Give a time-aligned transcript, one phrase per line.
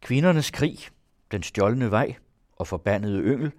[0.00, 0.88] Kvindernes krig,
[1.30, 2.14] Den stjålne vej
[2.56, 3.52] og Forbandede yngel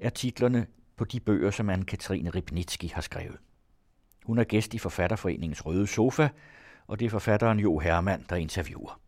[0.00, 3.36] er titlerne på de bøger, som Anne-Katrine Ribnitski har skrevet.
[4.26, 6.28] Hun er gæst i Forfatterforeningens Røde Sofa,
[6.86, 9.00] og det er forfatteren Jo Hermann, der interviewer.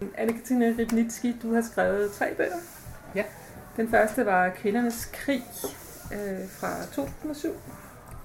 [0.00, 2.56] Anne-Katrine Ribnitski, du har skrevet tre bøger.
[3.14, 3.24] Ja.
[3.76, 5.42] Den første var Kvindernes krig
[6.12, 7.48] øh, fra 2007.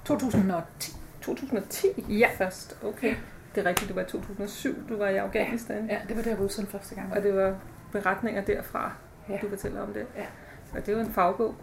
[0.05, 0.91] 2010.
[1.21, 2.30] 2010 Ja.
[2.38, 3.16] først, okay.
[3.56, 5.88] Det er rigtigt, det var 2007, du var i Afghanistan.
[5.90, 7.14] Ja, det var der, udsendt første gang.
[7.14, 7.55] Og det var
[7.91, 8.91] beretninger derfra,
[9.30, 9.38] Ja.
[9.41, 10.05] du fortæller om det.
[10.18, 10.26] Ja.
[10.73, 11.55] Og det er jo en fagbog,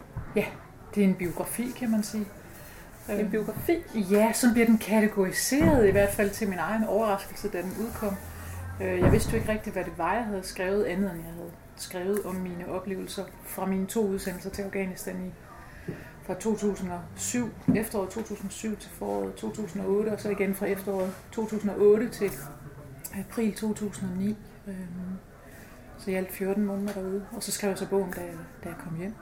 [0.94, 2.26] Det er en biografi, kan man sige.
[3.08, 3.82] en biografi.
[3.94, 8.16] Ja, så bliver den kategoriseret, i hvert fald til min egen overraskelse, da den udkom.
[8.82, 11.32] Øh, Jeg vidste jo ikke rigtigt, hvad det var, jeg havde skrevet, andet end jeg
[11.34, 15.30] havde skrevet om mine oplevelser fra mine to udsendelser til Afghanistan i
[16.30, 22.30] fra 2007, efteråret 2007 til foråret 2008, og så igen fra efteråret 2008 til
[23.20, 24.36] april 2009.
[24.66, 24.76] Øhm,
[25.98, 27.26] så i alt 14 måneder derude.
[27.32, 29.14] Og så skrev jeg så bogen, da jeg, da jeg kom hjem.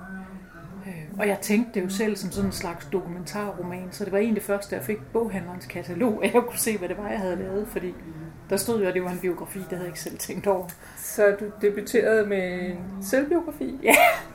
[0.86, 4.18] Øhm, og jeg tænkte det jo selv som sådan en slags dokumentarroman, så det var
[4.18, 7.18] egentlig det første, jeg fik boghandlerens katalog, at jeg kunne se, hvad det var, jeg
[7.18, 7.94] havde lavet, fordi
[8.50, 10.66] der stod jo, at det var en biografi, det havde jeg ikke selv tænkt over.
[10.96, 13.80] Så du debuterede med en selvbiografi,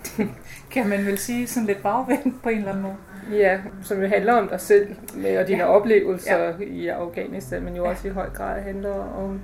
[0.72, 2.95] Kan man vel sige sådan lidt bagvendt på en eller anden måde.
[3.31, 5.66] ja, som jo handler om dig selv med, og dine Ja.
[5.69, 6.53] oplevelser ja.
[6.59, 9.41] i Afghanistan, men jo også i høj grad handler om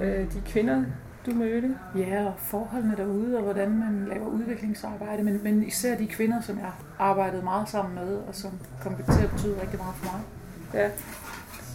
[0.00, 0.84] øh, de kvinder,
[1.26, 1.76] du mødte.
[1.96, 6.58] Ja, og forholdene derude, og hvordan man laver udviklingsarbejde, men, men især de kvinder, som
[6.58, 8.50] jeg arbejdede meget sammen med, og som
[8.82, 10.20] kom til at betyde rigtig meget for mig.
[10.82, 10.88] Ja.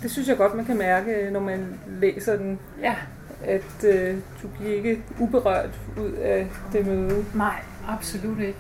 [0.06, 2.96] Det synes jeg godt, man kan mærke, når man læser den, Ja,
[3.44, 7.26] at øh, du bliver ikke uberørt ud af det møde.
[7.36, 8.60] nej, absolut ikke.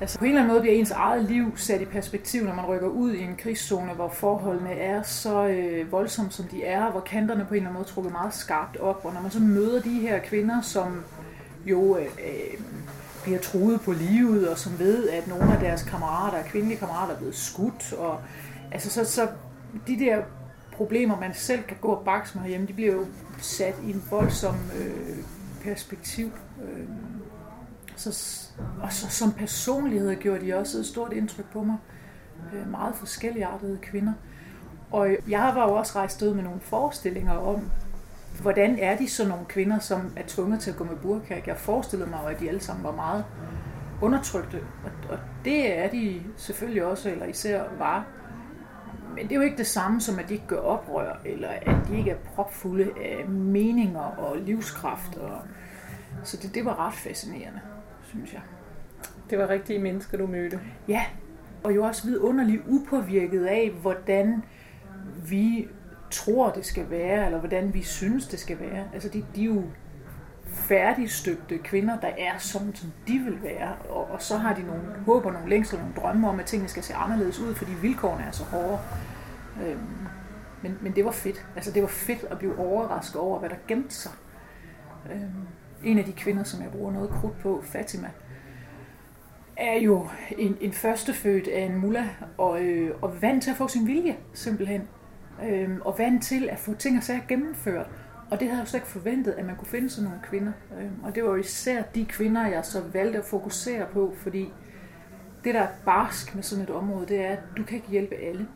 [0.00, 2.64] Altså på en eller anden måde bliver ens eget liv sat i perspektiv, når man
[2.64, 7.00] rykker ud i en krigszone, hvor forholdene er så øh, voldsomme, som de er, hvor
[7.00, 9.82] kanterne på en eller anden måde trukket meget skarpt op, og når man så møder
[9.82, 11.04] de her kvinder, som
[11.66, 12.60] jo øh, øh,
[13.22, 17.18] bliver truet på livet, og som ved, at nogle af deres kammerater, kvindelige kammerater, er
[17.18, 18.20] blevet skudt, og
[18.72, 19.28] altså så, så
[19.86, 20.22] de der
[20.82, 23.06] problemer, man selv kan gå og bakse med herhjemme, de bliver jo
[23.38, 25.16] sat i en voldsom øh,
[25.64, 26.30] perspektiv.
[26.62, 26.86] Øh,
[27.96, 28.10] så,
[28.82, 31.76] og så som personlighed gjorde de også et stort indtryk på mig.
[32.54, 34.12] Øh, meget forskelligartede kvinder.
[34.90, 37.70] Og jeg var jo også rejst ud med nogle forestillinger om,
[38.40, 41.40] hvordan er de så nogle kvinder, som er tvunget til at gå med burka.
[41.46, 43.24] Jeg forestillede mig jo, at de alle sammen var meget
[44.00, 44.58] undertrykte.
[44.84, 48.06] Og, og det er de selvfølgelig også, eller især var.
[49.14, 51.76] Men det er jo ikke det samme som, at de ikke gør oprør, eller at
[51.88, 55.16] de ikke er propfulde af meninger og livskraft.
[55.16, 55.38] Og,
[56.22, 57.60] så det, det var ret fascinerende,
[58.02, 58.40] synes jeg.
[59.30, 60.60] Det var rigtige mennesker, du mødte.
[60.88, 61.04] Ja,
[61.62, 64.44] og jo også vidunderligt upåvirket af, hvordan
[65.28, 65.68] vi
[66.10, 68.84] tror, det skal være, eller hvordan vi synes, det skal være.
[68.94, 69.64] Altså, de, de er jo
[70.52, 73.76] færdigstøbte kvinder, der er sådan, som de vil være.
[73.88, 76.68] Og, og så har de nogle håb og nogle længsler, nogle drømme om, at tingene
[76.68, 78.78] skal se anderledes ud, fordi vilkårene er så hårde.
[79.62, 80.06] Øhm,
[80.62, 81.46] men, men det var fedt.
[81.56, 84.12] Altså, det var fedt at blive overrasket over, hvad der gemte sig.
[85.12, 85.46] Øhm,
[85.84, 88.10] en af de kvinder, som jeg bruger noget krudt på, Fatima,
[89.56, 90.08] er jo
[90.38, 92.08] en, en førstefødt af en mulla,
[92.38, 94.88] og, øh, og vant til at få sin vilje, simpelthen.
[95.44, 97.90] Øhm, og vant til at få ting og sager gennemført.
[98.32, 100.52] Og det havde jeg jo slet ikke forventet, at man kunne finde sådan nogle kvinder.
[100.78, 104.52] Øhm, og det var jo især de kvinder, jeg så valgte at fokusere på, fordi
[105.44, 108.14] det, der er barsk med sådan et område, det er, at du kan ikke hjælpe
[108.14, 108.48] alle.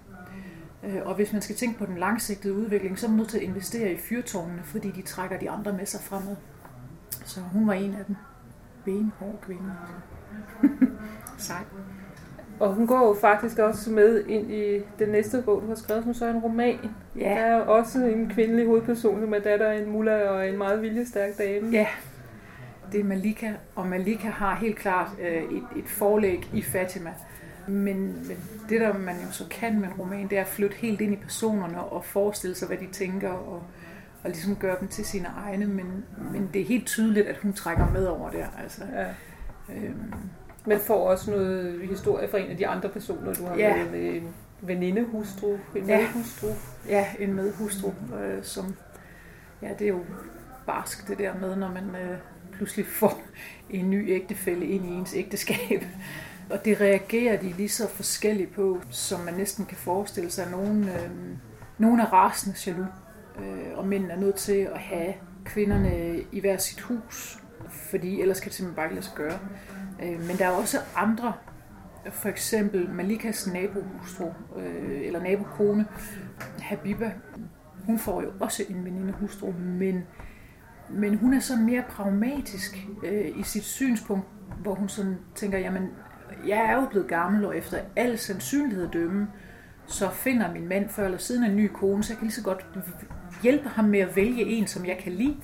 [0.82, 3.38] Øh, og hvis man skal tænke på den langsigtede udvikling, så er man nødt til
[3.38, 6.36] at investere i fyrtårnene, fordi de trækker de andre med sig fremad.
[7.24, 8.16] Så hun var en af dem.
[8.84, 9.72] Benhård kvinde.
[9.80, 10.86] Altså.
[11.48, 11.64] Sej.
[12.60, 16.04] Og hun går jo faktisk også med ind i den næste bog, du har skrevet,
[16.04, 16.78] som så er en roman.
[16.82, 16.88] Der
[17.20, 20.58] Ja, er jo også en kvindelig hovedperson, som er datter af en mulla og en
[20.58, 21.68] meget viljestærk dame.
[21.72, 21.86] ja.
[22.92, 27.10] Det er Malika, og Malika har helt klart øh, et, et forlæg i Fatima.
[27.68, 28.36] Men, men
[28.68, 31.12] det, der man jo så kan med en roman, det er at flytte helt ind
[31.12, 33.62] i personerne og forestille sig, hvad de tænker, og,
[34.24, 35.66] og ligesom gøre dem til sine egne.
[35.66, 38.46] Men, men det er helt tydeligt, at hun trækker med over der.
[38.62, 39.06] Altså, Ja.
[39.76, 40.12] øhm,
[40.66, 43.76] Men får også noget historie fra en af de andre personer, du har Ja.
[43.76, 44.28] med, med en
[44.60, 45.98] venindehustru, en Ja.
[46.00, 46.48] medhustru.
[46.88, 47.92] Ja, en medhustru,
[48.22, 48.74] øh, som...
[49.62, 50.00] Ja, det er jo
[50.66, 52.16] barsk det der med, når man øh,
[52.52, 53.20] pludselig får
[53.70, 55.84] en ny ægtefælle ind i ens ægteskab.
[56.50, 60.50] Og det reagerer de lige så forskelligt på, som man næsten kan forestille sig.
[60.50, 61.10] Nogen, øh,
[61.78, 62.88] nogen er rasende jaloux,
[63.38, 65.14] øh, og mænd er nødt til at have
[65.44, 67.38] kvinderne i hver sit hus,
[67.68, 69.38] fordi ellers kan det simpelthen bare ikke lade sig gøre.
[70.02, 71.32] Øh, men der er også andre,
[72.10, 75.86] for eksempel Malikas nabohustru, øh, eller nabokone,
[76.58, 77.12] Habiba,
[77.86, 80.04] hun får jo også en venindehustru, men
[80.88, 84.26] men hun er så mere pragmatisk øh, i sit synspunkt,
[84.62, 85.88] hvor hun sådan tænker, jamen,
[86.46, 89.28] jeg er jo blevet gammel, og efter al sandsynlighed dømme,
[89.86, 92.42] så finder min mand før eller siden en ny kone, så jeg kan lige så
[92.42, 92.66] godt
[93.42, 95.36] hjælpe ham med at vælge en, som jeg kan lide.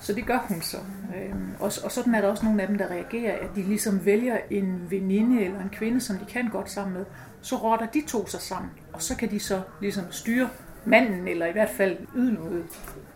[0.00, 0.76] Så det gør hun så.
[1.16, 4.04] Øhm, og, og sådan er der også nogle af dem, der reagerer, at de ligesom
[4.04, 7.04] vælger en veninde eller en kvinde, som de kan godt sammen med.
[7.40, 10.48] Så rotter de to sig sammen, og så kan de så ligesom styre
[10.84, 12.64] manden, eller i hvert fald yde noget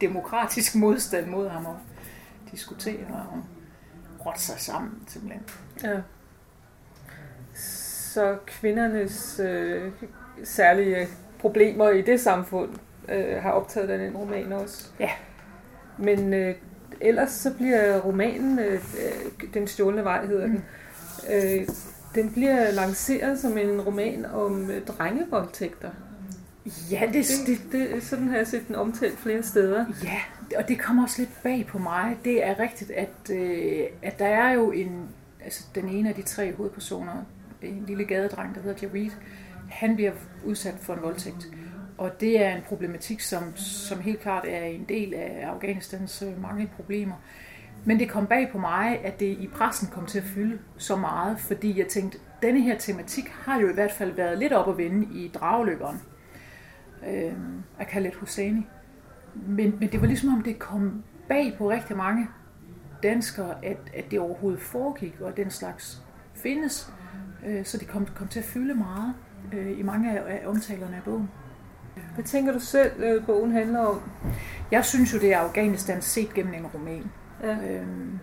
[0.01, 1.77] demokratisk modstand mod ham og
[2.51, 3.43] diskutere og
[4.27, 5.43] rotte sig sammen simpelthen.
[5.85, 6.01] Ja.
[7.55, 9.93] Så kvindernes øh,
[10.45, 11.09] særlige
[11.39, 12.71] problemer i det samfund
[13.09, 14.91] øh, har optaget den en roman også.
[15.01, 15.11] Ja.
[15.99, 16.55] Men øh,
[17.01, 18.81] ellers så bliver romanen, øh,
[19.55, 21.35] Den stjålne vej hedder den, mm.
[21.35, 21.69] øh,
[22.15, 25.91] den bliver lanceret som en roman om øh, drengevoldtægter.
[26.91, 29.85] Ja, det, det, det, det, sådan har jeg set den omtalt flere steder.
[30.05, 30.21] Ja,
[30.59, 32.17] og det kommer også lidt bag på mig.
[32.25, 35.09] Det er rigtigt, at, øh, at der er jo en,
[35.45, 37.25] altså den ene af de tre hovedpersoner,
[37.63, 39.11] en lille gadedreng, der hedder Jared,
[39.71, 40.13] han bliver
[40.45, 41.49] udsat for en voldtægt.
[41.99, 46.43] Og det er en problematik, som, som helt klart er en del af Afghanistans øh,
[46.43, 47.15] mange problemer.
[47.85, 50.97] Men det kom bag på mig, at det i pressen kom til at fylde så
[50.97, 54.69] meget, fordi jeg tænkte, denne her tematik har jo i hvert fald været lidt op
[54.69, 56.01] at vende i dragløberen
[57.07, 57.33] øh,
[57.79, 58.67] af Khaled Hosseini.
[59.35, 62.29] Men, men det var ligesom om det kom bag på rigtig mange
[63.03, 66.03] danskere, at, at det overhovedet foregik, og den slags
[66.35, 66.93] findes.
[67.47, 69.15] Øh, så det kom, kom til at fylde meget
[69.53, 71.31] øh, i mange af, af omtalerne af bogen.
[72.15, 74.01] Hvad tænker du selv, øh, bogen handler om?
[74.71, 77.11] Jeg synes jo, det er Afghanistan set gennem en roman.
[77.43, 77.53] Ja.
[77.53, 78.19] Øhm,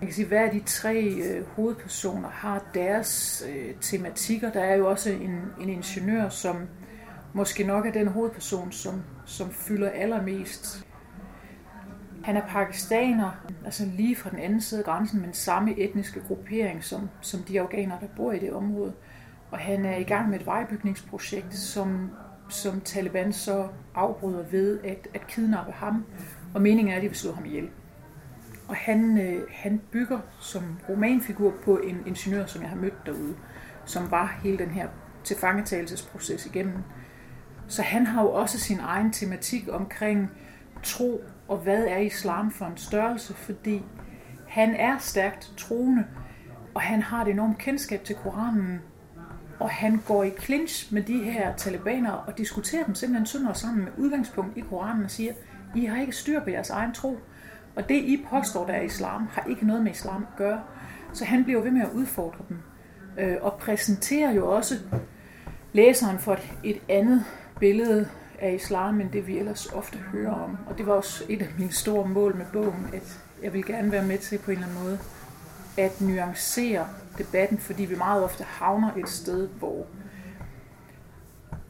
[0.00, 4.52] jeg kan sige, hver af de tre øh, hovedpersoner har deres øh, tematikker.
[4.52, 6.56] Der er jo også en, en ingeniør, som
[7.32, 10.86] måske nok er den hovedperson, som, som fylder allermest.
[12.24, 16.84] Han er pakistaner, altså lige fra den anden side af grænsen, men samme etniske gruppering
[16.84, 18.92] som, som de afghanere, der bor i det område.
[19.50, 22.10] Og han er i gang med et vejbygningsprojekt, som,
[22.48, 26.04] som Taliban så afbryder ved at, at kidnappe ham.
[26.54, 27.68] Og meningen er, at de vil slå ham ihjel.
[28.68, 33.34] Og han, øh, han bygger som romanfigur på en ingeniør, som jeg har mødt derude,
[33.84, 34.88] som var hele den her
[35.24, 36.78] tilfangetagelsesproces igennem.
[37.68, 40.30] Så han har jo også sin egen tematik omkring
[40.82, 43.82] tro og hvad er islam for en størrelse, fordi
[44.48, 46.04] han er stærkt troende,
[46.74, 48.80] og han har et enormt kendskab til Koranen,
[49.60, 53.84] og han går i clinch med de her talibanere og diskuterer dem simpelthen sønder sammen
[53.84, 55.32] med udgangspunkt i Koranen og siger,
[55.74, 57.18] I har ikke styr på jeres egen tro,
[57.76, 60.60] og det I påstår, der er islam, har ikke noget med islam at gøre.
[61.12, 62.58] Så han bliver ved med at udfordre dem,
[63.18, 64.74] øh, og præsenterer jo også
[65.72, 67.24] læseren for et, et andet
[67.60, 68.08] billede
[68.38, 70.58] af islam, end det vi ellers ofte hører om.
[70.66, 73.92] Og det var også et af mine store mål med bogen, at jeg vil gerne
[73.92, 74.98] være med til på en eller anden måde
[75.76, 76.86] at nuancere
[77.18, 79.86] debatten, fordi vi meget ofte havner et sted, hvor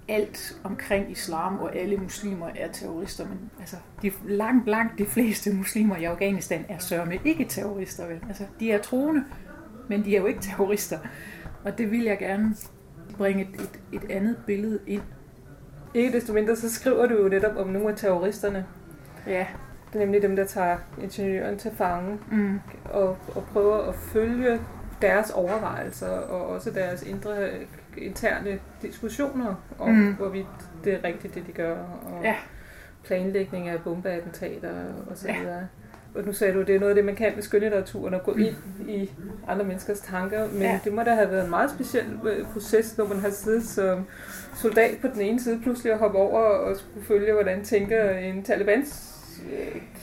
[0.09, 5.53] alt omkring islam og alle muslimer er terrorister, men altså, de, langt, langt de fleste
[5.53, 8.07] muslimer i Afghanistan er sørme ikke terrorister.
[8.07, 8.21] Vel?
[8.29, 9.25] Altså, de er troende,
[9.89, 10.99] men de er jo ikke terrorister.
[11.65, 12.57] Og det vil jeg gerne
[13.17, 15.03] bringe et, et, et andet billede ind
[15.95, 18.67] ikke desto mindre, så skriver du jo netop om nogle af terroristerne.
[19.27, 19.47] Ja.
[19.95, 22.61] Nemlig dem, der tager ingeniøren til fange mm.
[22.85, 24.61] og, og prøver at følge
[25.03, 27.49] deres overvejelser og også deres indre
[27.97, 30.15] interne diskussioner om, mm.
[30.15, 30.47] hvorvidt
[30.85, 32.37] det er rigtigt, det de gør, og ja.
[33.05, 34.73] planlægning af bombeattentater
[35.11, 35.55] og så videre.
[35.55, 35.67] Ja
[36.15, 38.23] og nu sagde du, at det er noget af det, man kan med skønlitteraturen, at
[38.23, 38.57] gå ind
[38.89, 39.11] i
[39.49, 40.81] andre menneskers tanker, men ja.
[40.85, 44.07] det må da have været en meget speciel øh, proces, når man har siddet som
[44.55, 48.43] soldat på den ene side, pludselig at hoppe over og skulle følge, hvordan tænker en
[48.43, 49.14] Talibans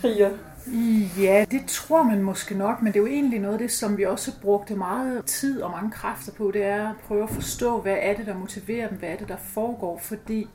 [0.02, 0.30] kriger.
[0.66, 3.72] Mm, ja, det tror man måske nok, men det er jo egentlig noget af det,
[3.72, 7.30] som vi også brugte meget tid og mange kræfter på, det er at prøve at
[7.30, 10.48] forstå, hvad er det, der motiverer dem, hvad er det, der foregår, fordi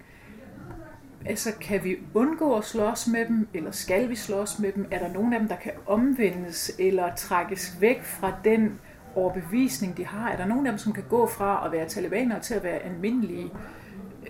[1.28, 4.86] Altså, kan vi undgå at slås med dem, eller skal vi slås med dem?
[4.90, 8.80] Er der nogen af dem, der kan omvendes eller trækkes væk fra den
[9.14, 10.30] overbevisning, de har?
[10.30, 12.78] Er der nogen af dem, som kan gå fra at være talibaner til at være
[12.78, 13.50] almindelige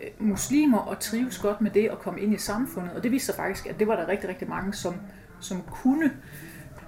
[0.03, 2.93] Øh, muslimer og trives godt med det og komme ind i samfundet?
[2.93, 4.95] Og det viste sig faktisk, at det var der rigtig, rigtig mange, som,
[5.41, 6.13] som kunne.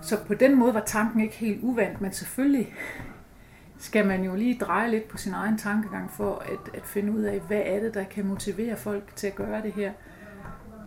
[0.00, 2.74] Så på den måde var tanken ikke helt uvandt, men selvfølgelig
[3.78, 7.22] skal man jo lige dreje lidt på sin egen tankegang for at, at finde ud
[7.22, 9.92] af, hvad er det, der kan motivere folk til at gøre det her.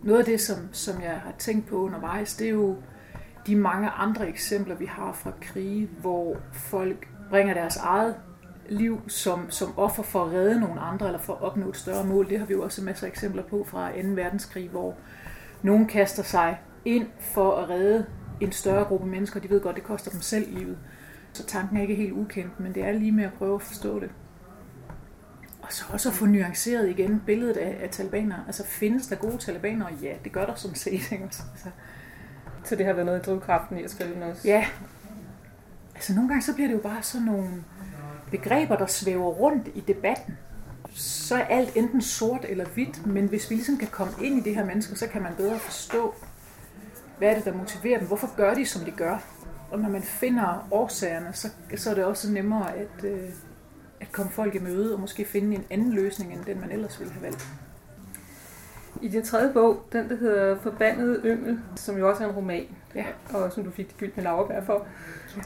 [0.02, 2.76] Noget af det, som, som jeg har tænkt på undervejs, det er jo
[3.46, 8.14] de mange andre eksempler, vi har fra krige, hvor folk bringer deres eget
[8.68, 12.04] liv som, som offer for at redde nogle andre, eller for at opnå et større
[12.04, 12.28] mål.
[12.28, 14.08] Det har vi jo også masser af eksempler på fra 2.
[14.08, 14.94] verdenskrig, hvor
[15.62, 18.06] nogen kaster sig ind for at redde
[18.40, 20.78] en større gruppe mennesker, de ved godt, det koster dem selv livet.
[21.32, 24.00] Så tanken er ikke helt ukendt, men det er lige med at prøve at forstå
[24.00, 24.10] det.
[25.62, 28.44] Og så også at få nuanceret igen billedet af, af talibanere.
[28.46, 29.88] Altså findes der gode talibanere?
[30.02, 31.12] Ja, det gør der sådan set.
[31.12, 31.24] Ikke?
[31.24, 31.42] Altså,
[32.64, 34.48] så det har været noget af drivkraften i at skrive også?
[34.48, 34.66] Ja.
[35.94, 37.64] Altså nogle gange så bliver det jo bare sådan nogle
[38.32, 40.38] begreber, der svæver rundt i debatten.
[40.94, 44.40] Så er alt enten sort eller hvidt, men hvis vi ligesom kan komme ind i
[44.40, 46.14] det her mennesker, så kan man bedre forstå,
[47.18, 48.06] hvad er det, der motiverer dem?
[48.06, 49.18] Hvorfor gør de, som de gør?
[49.70, 53.28] Og når man finder årsagerne, så, så er det også nemmere at, øh,
[54.00, 57.00] at komme folk i møde og måske finde en anden løsning, end den man ellers
[57.00, 57.48] ville have valgt.
[59.02, 62.66] I din tredje bog, den der hedder Forbandet Yngel, som jo også er en roman,
[62.94, 63.04] ja.
[63.34, 64.86] og som du fik det med laverbær for,
[65.36, 65.42] ja.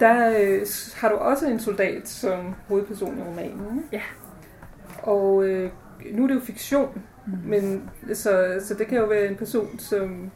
[0.00, 3.84] Der øh, har du også en soldat som hovedperson i romanen.
[3.92, 4.02] Ja.
[5.02, 5.70] Og øh,
[6.12, 7.32] nu er det jo fiktion, mm.
[7.44, 10.30] men så, så det kan jo være en person, som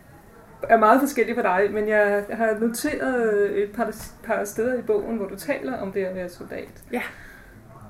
[0.69, 3.95] er meget forskellig for dig, men jeg har noteret et par,
[4.25, 6.85] par steder i bogen, hvor du taler om det at være soldat.
[6.93, 7.03] Ja.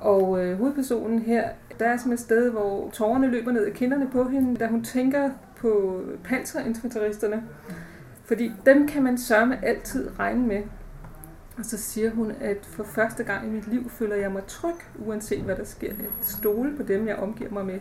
[0.01, 4.09] Og øh, hovedpersonen her, der er som et sted, hvor tårerne løber ned af kinderne
[4.11, 7.43] på hende, da hun tænker på panserinfanteristerne.
[8.25, 10.63] Fordi dem kan man sørme altid regne med.
[11.59, 14.75] Og så siger hun, at for første gang i mit liv føler jeg mig tryg,
[14.99, 15.89] uanset hvad der sker.
[15.89, 17.81] Jeg stole på dem, jeg omgiver mig med.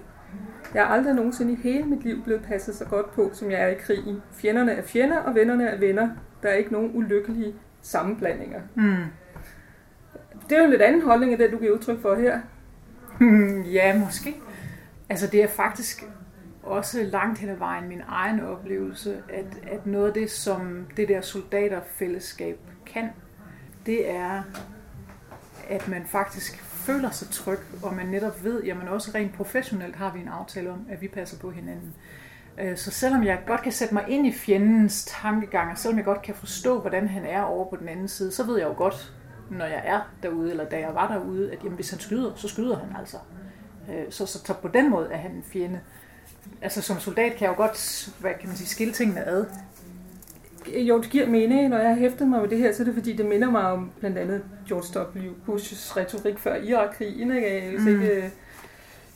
[0.74, 3.62] Jeg har aldrig nogensinde i hele mit liv blevet passet så godt på, som jeg
[3.62, 4.22] er i krigen.
[4.32, 6.10] Fjenderne er fjender, og vennerne er venner.
[6.44, 8.62] Der er ikke nogen ulykkelige sammenblandinger.
[8.76, 9.04] Mm.
[10.50, 12.40] Det er jo en lidt anden holdning af det, du giver udtryk for her.
[13.20, 14.36] Hmm, ja, måske.
[15.10, 16.06] Altså det er faktisk
[16.64, 21.08] også langt hen ad vejen min egen oplevelse, at, at noget af det, som det
[21.08, 23.10] der soldaterfællesskab kan,
[23.86, 24.44] det er,
[25.70, 30.14] at man faktisk føler sig tryg, og man netop ved, jamen også rent professionelt har
[30.14, 31.94] vi en aftale om, at vi passer på hinanden.
[32.58, 36.06] Øh, så selvom jeg godt kan sætte mig ind i fjendens tankegang, og selvom jeg
[36.06, 38.74] godt kan forstå, hvordan han er over på den anden side, så ved jeg jo
[38.78, 39.14] godt,
[39.50, 42.48] når jeg er derude, eller da jeg var derude, at jamen, hvis han skyder, så
[42.48, 43.18] skyder han altså.
[43.90, 45.80] Øh, så, så, så på den måde er han en fjende.
[46.62, 49.46] Altså som soldat kan jeg jo godt, hvad kan man sige, skille tingene ad.
[50.68, 51.70] Jo, det giver mening.
[51.70, 53.72] Når jeg har hæftet mig med det her, så er det fordi, det minder mig
[53.72, 55.32] om blandt andet George W.
[55.48, 57.36] Bush's retorik før Irak-krigen.
[57.36, 57.70] Ikke?
[57.70, 58.02] Hvis mm.
[58.02, 58.32] ikke,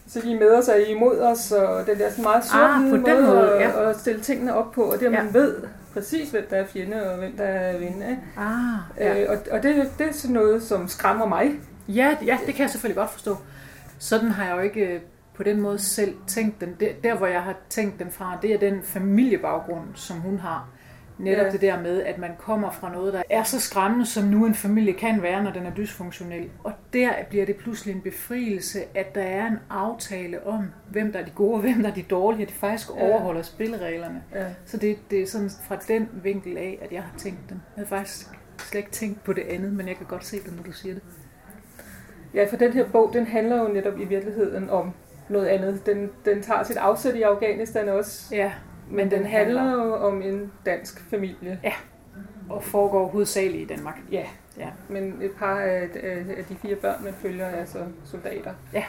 [0.08, 3.02] så de med os er imod os, og den der sådan meget sort ah, måde,
[3.02, 3.82] måde ja.
[3.82, 5.24] at, at stille tingene op på, og det at ja.
[5.24, 5.56] man ved
[5.94, 7.80] præcis, hvem der er fjende og hvem der er.
[7.80, 8.20] Ikke?
[8.38, 9.24] Ah, ja.
[9.24, 11.52] øh, og og det, det er sådan noget, som skræmmer mig.
[11.88, 13.38] Ja, ja, det kan jeg selvfølgelig godt forstå.
[14.00, 15.00] Sådan har jeg jo ikke øh,
[15.36, 16.76] på den måde selv tænkt den.
[16.80, 20.68] Der, der hvor jeg har tænkt den fra, det er den familiebaggrund, som hun har.
[21.18, 21.52] Netop ja.
[21.52, 24.56] det der med, at man kommer fra noget, der er så skræmmende, som nu en
[24.56, 26.50] familie kan være, når den er dysfunktionel.
[26.64, 31.20] Og der bliver det pludselig en befrielse, at der er en aftale om, hvem der
[31.20, 33.08] er de gode og hvem der er de dårlige, at de faktisk ja.
[33.08, 34.24] overholder spillereglerne.
[34.36, 34.46] Ja.
[34.66, 37.62] Så det, det er sådan fra den vinkel af, at jeg har tænkt den.
[37.78, 40.56] Jeg har faktisk slet ikke tænkt på det andet, men jeg kan godt se det,
[40.56, 41.04] når du siger det.
[42.34, 44.94] Ja, for den her bog, den handler jo netop i virkeligheden om
[45.30, 45.86] noget andet.
[45.86, 48.36] Den, den tager sit afsæt i Afghanistan også.
[48.36, 48.52] Ja.
[48.92, 51.60] Men den handler jo om en dansk familie.
[51.64, 51.74] Ja,
[52.50, 53.98] og foregår hovedsageligt i Danmark.
[54.12, 54.26] Ja,
[54.58, 54.68] ja.
[54.90, 55.90] men et par af,
[56.38, 58.54] af de fire børn, man følger, er altså soldater.
[58.74, 58.84] Ja.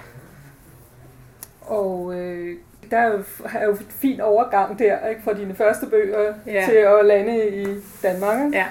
[1.61, 2.57] Og øh,
[2.91, 3.23] der er jo,
[3.55, 6.65] er jo et fin overgang der, ikke, fra dine første bøger ja.
[6.69, 7.67] til at lande i
[8.03, 8.45] Danmark.
[8.45, 8.57] Ikke?
[8.57, 8.67] Ja.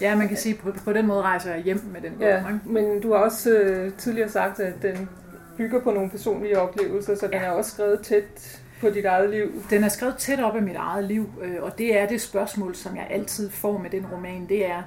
[0.00, 2.28] Ja, man kan sige, på, på den måde rejser jeg hjem med den bog.
[2.28, 5.08] Ja, men du har også øh, tidligere sagt, at den
[5.56, 7.42] bygger på nogle personlige oplevelser, så den ja.
[7.42, 9.62] er også skrevet tæt på dit eget liv?
[9.70, 12.74] Den er skrevet tæt op af mit eget liv, øh, og det er det spørgsmål,
[12.74, 14.48] som jeg altid får med den roman.
[14.48, 14.82] Det er,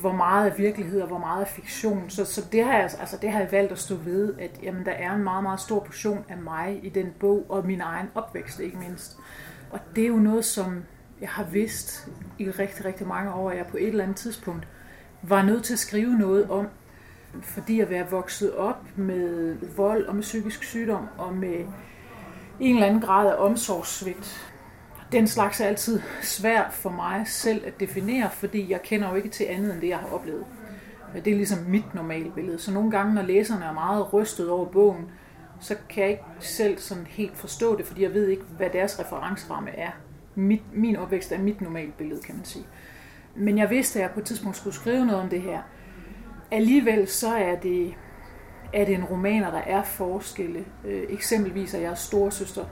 [0.00, 2.10] hvor meget er virkelighed og hvor meget er fiktion.
[2.10, 4.84] Så, så det, har jeg, altså, det har jeg valgt at stå ved, at jamen,
[4.84, 8.06] der er en meget, meget stor portion af mig i den bog, og min egen
[8.14, 9.16] opvækst ikke mindst.
[9.70, 10.84] Og det er jo noget, som
[11.20, 12.08] jeg har vidst
[12.38, 14.68] i rigtig, rigtig mange år, at jeg på et eller andet tidspunkt
[15.22, 16.66] var nødt til at skrive noget om,
[17.42, 21.64] fordi at være vokset op med vold og med psykisk sygdom og med
[22.60, 24.54] en eller anden grad af omsorgssvigt.
[25.12, 29.28] Den slags er altid svært for mig selv at definere, fordi jeg kender jo ikke
[29.28, 30.44] til andet end det, jeg har oplevet.
[31.14, 32.58] Det er ligesom mit normale billede.
[32.58, 35.10] Så nogle gange, når læserne er meget rystet over bogen,
[35.60, 39.00] så kan jeg ikke selv sådan helt forstå det, fordi jeg ved ikke, hvad deres
[39.00, 39.90] referenceramme er.
[40.34, 42.66] Mit, min opvækst er mit normale billede, kan man sige.
[43.36, 45.62] Men jeg vidste, at jeg på et tidspunkt skulle skrive noget om det her.
[46.50, 47.94] Alligevel så er det
[48.72, 50.64] er det en romaner, der er forskelle.
[50.84, 52.64] Øh, eksempelvis er jeg storsøster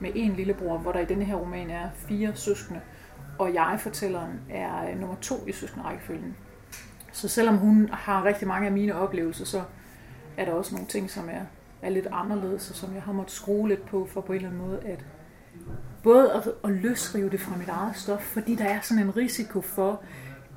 [0.00, 2.80] med en lillebror, hvor der i denne her roman er fire søskende,
[3.38, 6.36] og jeg, fortælleren, er øh, nummer to i søskenderækkefølgen.
[7.12, 9.62] Så selvom hun har rigtig mange af mine oplevelser, så
[10.36, 11.40] er der også nogle ting, som er,
[11.82, 14.48] er lidt anderledes, og som jeg har måttet skrue lidt på, for på en eller
[14.48, 15.04] anden måde at,
[16.02, 19.60] både at, at løsrive det fra mit eget stof, fordi der er sådan en risiko
[19.60, 20.02] for,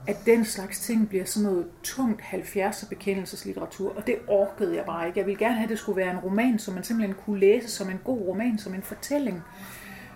[0.07, 5.07] at den slags ting bliver sådan noget tungt 70'er bekendelseslitteratur, og det orkede jeg bare
[5.07, 5.19] ikke.
[5.19, 7.67] Jeg ville gerne have, at det skulle være en roman, som man simpelthen kunne læse
[7.67, 9.41] som en god roman, som en fortælling.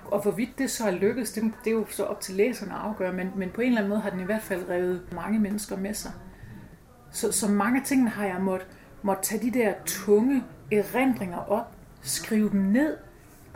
[0.06, 2.80] Og hvorvidt det så er lykkedes, det, det er jo så op til læserne at
[2.80, 5.40] afgøre, men, men på en eller anden måde har den i hvert fald revet mange
[5.40, 6.12] mennesker med sig.
[7.12, 8.68] Så, så mange ting har jeg måttet
[9.02, 12.98] måtte tage de der tunge erindringer op, skrive dem ned,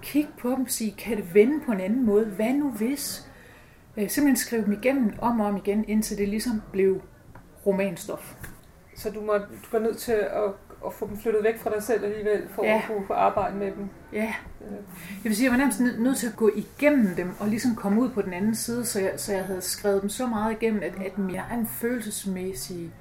[0.02, 2.26] kigge på dem sige, kan det vende på en anden måde?
[2.26, 3.31] Hvad nu hvis?
[3.98, 7.02] Øh, simpelthen skrive dem igennem om og om igen, indtil det ligesom blev
[7.66, 8.36] romanstof.
[8.96, 10.44] Så du, må, du var nødt til at,
[10.86, 12.76] at få dem flyttet væk fra dig selv alligevel, for ja.
[12.76, 13.90] at kunne arbejde med dem?
[14.14, 14.34] Ja.
[15.00, 18.02] Jeg vil sige, jeg var nærmest nødt til at gå igennem dem, og ligesom komme
[18.02, 20.84] ud på den anden side, så jeg, så jeg havde skrevet dem så meget igennem,
[20.84, 22.92] at, at min egen følelsesmæssige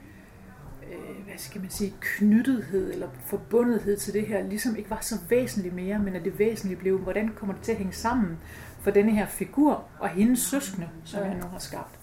[0.91, 5.15] øh, hvad skal man sige, knyttethed eller forbundethed til det her, ligesom ikke var så
[5.29, 8.39] væsentligt mere, men at det væsentlige blev, hvordan kommer det til at hænge sammen
[8.81, 11.99] for denne her figur og hendes søskende, som jeg nu har skabt.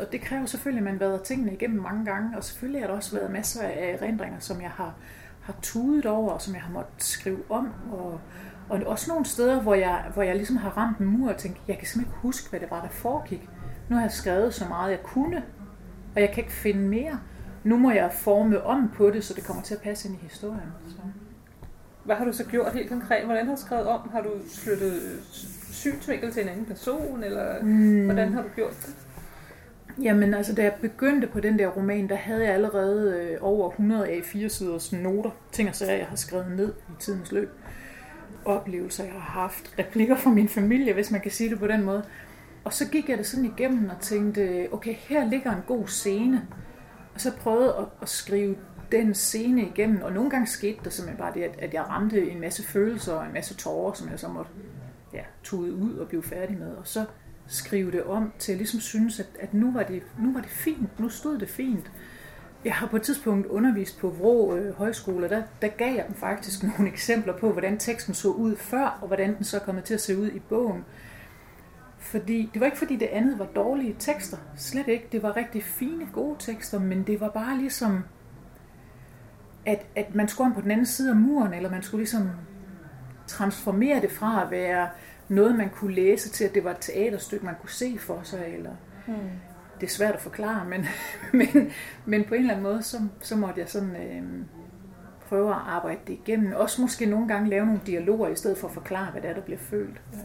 [0.00, 2.94] Og det kræver selvfølgelig, at man vader tingene igennem mange gange, og selvfølgelig har der
[2.94, 4.94] også været masser af erindringer, som jeg har,
[5.42, 8.20] har tudet over, og som jeg har måttet skrive om, og,
[8.68, 11.60] og også nogle steder, hvor jeg, hvor jeg ligesom har ramt en mur og tænkt,
[11.68, 13.48] jeg kan simpelthen ikke huske, hvad det var, der foregik.
[13.88, 15.44] Nu har jeg skrevet så meget, jeg kunne,
[16.14, 17.20] og jeg kan ikke finde mere.
[17.64, 20.22] Nu må jeg forme om på det, så det kommer til at passe ind i
[20.22, 20.72] historien.
[20.88, 20.96] Så.
[22.04, 23.24] Hvad har du så gjort helt konkret?
[23.24, 24.10] Hvordan har du skrevet om?
[24.12, 25.00] Har du flyttet
[25.82, 28.04] synsvinkel til en anden person, eller mm.
[28.04, 28.94] hvordan har du gjort det?
[30.02, 33.70] Jamen altså, da jeg begyndte på den der roman, der havde jeg allerede øh, over
[33.70, 37.50] 100 A4-siders noter, ting og sager, jeg har skrevet ned i tidens løb.
[38.44, 41.82] Oplevelser, jeg har haft, replikker fra min familie, hvis man kan sige det på den
[41.82, 42.04] måde.
[42.64, 46.42] Og så gik jeg det sådan igennem og tænkte, okay, her ligger en god scene.
[47.14, 48.56] Og så prøvede at, at skrive
[48.92, 52.40] den scene igennem, og nogle gange skete der simpelthen bare det, at, jeg ramte en
[52.40, 54.50] masse følelser og en masse tårer, som jeg så måtte
[55.14, 56.74] ja, tude ud og blive færdig med.
[56.74, 57.04] Og så
[57.46, 60.50] skrive det om til at ligesom synes, at, at nu, var det, nu var det
[60.50, 61.92] fint, nu stod det fint.
[62.64, 66.04] Jeg har på et tidspunkt undervist på Vrå øh, Højskole, og der, der gav jeg
[66.08, 69.82] dem faktisk nogle eksempler på, hvordan teksten så ud før, og hvordan den så kommer
[69.82, 70.84] til at se ud i bogen.
[71.98, 75.08] Fordi, det var ikke fordi det andet var dårlige tekster, slet ikke.
[75.12, 78.04] Det var rigtig fine, gode tekster, men det var bare ligesom,
[79.66, 82.30] at, at man skulle om på den anden side af muren, eller man skulle ligesom
[83.26, 84.88] transformere det fra at være
[85.32, 88.54] noget, man kunne læse til, at det var et teaterstykke, man kunne se for sig,
[88.54, 89.14] eller mm.
[89.80, 90.86] det er svært at forklare, men,
[91.38, 91.72] men,
[92.04, 94.44] men på en eller anden måde, så, så måtte jeg sådan øh,
[95.28, 96.52] prøve at arbejde det igennem.
[96.52, 99.34] Også måske nogle gange lave nogle dialoger, i stedet for at forklare, hvad det er,
[99.34, 100.00] der bliver følt.
[100.14, 100.20] Øh,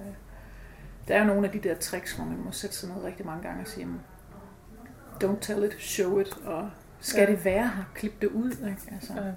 [1.07, 3.43] der er nogle af de der tricks, hvor man må sætte sig ned rigtig mange
[3.43, 3.87] gange og sige,
[5.23, 7.31] don't tell it, show it, og skal ja.
[7.31, 8.51] det være her, klip det ud.
[8.51, 8.81] Ikke?
[8.91, 9.13] Altså.
[9.15, 9.31] Ja.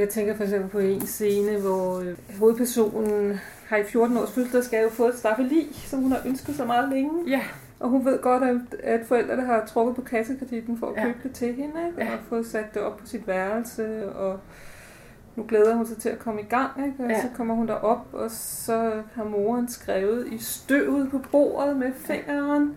[0.00, 3.40] Jeg tænker for eksempel på en scene, hvor øh, hovedpersonen
[3.70, 7.30] har i 14 års fødselsdagsgave fået et staffeli, som hun har ønsket så meget længe.
[7.30, 7.42] Ja.
[7.80, 11.04] Og hun ved godt, at, at forældrene har trukket på kassekreditten for at ja.
[11.04, 12.04] købe det til hende, ikke?
[12.04, 12.12] Ja.
[12.12, 14.40] og fået sat det op på sit værelse, og
[15.36, 17.04] nu glæder hun sig til at komme i gang, ikke?
[17.04, 17.20] og ja.
[17.20, 22.76] så kommer hun derop, og så har moren skrevet i støvet på bordet med fingeren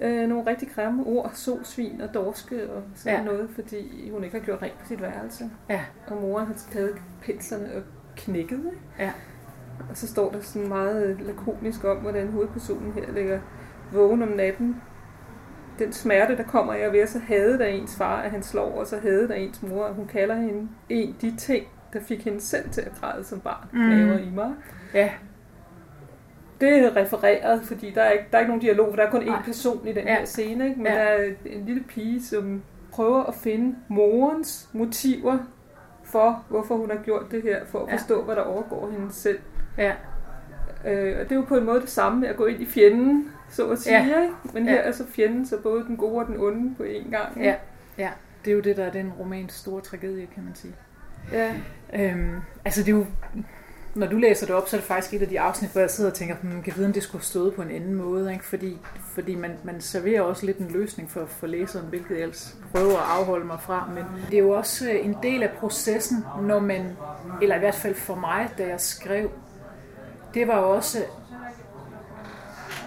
[0.00, 3.24] øh, nogle rigtig grimme ord, solsvin og dorske og sådan ja.
[3.24, 5.50] noget, fordi hun ikke har gjort rent på sit værelse.
[5.68, 5.80] Ja.
[6.06, 7.82] Og moren har taget penslerne og
[8.16, 8.58] knækket.
[8.58, 8.78] Ikke?
[8.98, 9.12] Ja.
[9.90, 13.40] Og så står der sådan meget lakonisk om, hvordan hovedpersonen her ligger
[13.92, 14.76] vågen om natten.
[15.78, 18.86] Den smerte, der kommer af ved, så havde der ens far, at han slår, og
[18.86, 22.40] så havde der ens mor, og hun kalder hende en de ting, der fik hende
[22.40, 24.28] selv til at græde som barn, mm.
[24.28, 24.54] i mig.
[24.94, 25.10] Ja.
[26.60, 29.10] Det er refereret, fordi der er ikke, der er ikke nogen dialog, for der er
[29.10, 30.18] kun én person i den ja.
[30.18, 30.68] her scene.
[30.68, 30.76] Ikke?
[30.76, 30.98] Men ja.
[30.98, 32.62] der er en lille pige, som
[32.92, 35.38] prøver at finde morens motiver
[36.04, 38.24] for, hvorfor hun har gjort det her, for at forstå, ja.
[38.24, 39.38] hvad der overgår hende selv.
[39.78, 39.92] Ja.
[40.84, 42.66] Øh, og det er jo på en måde det samme med at gå ind i
[42.66, 43.96] fjenden, så at sige.
[43.96, 44.22] Ja.
[44.22, 44.34] Ikke?
[44.52, 44.80] Men her ja.
[44.80, 47.36] er så fjenden så både den gode og den onde på én gang.
[47.36, 47.48] Ikke?
[47.48, 47.54] Ja.
[47.98, 48.10] ja,
[48.44, 50.74] det er jo det, der er den romans store tragedie, kan man sige.
[51.32, 51.54] Ja.
[51.94, 53.06] Øhm, altså det er jo,
[53.94, 55.90] når du læser det op, så er det faktisk et af de afsnit, hvor jeg
[55.90, 58.44] sidder og tænker, hmm, kan vide, om det skulle stå på en anden måde, ikke?
[58.44, 58.78] fordi,
[59.14, 62.98] fordi man, man serverer også lidt en løsning for, for læseren, hvilket jeg ellers prøver
[62.98, 66.58] at afholde mig fra, men det er jo også øh, en del af processen, når
[66.58, 66.96] man,
[67.42, 69.30] eller i hvert fald for mig, da jeg skrev,
[70.34, 70.98] det var også,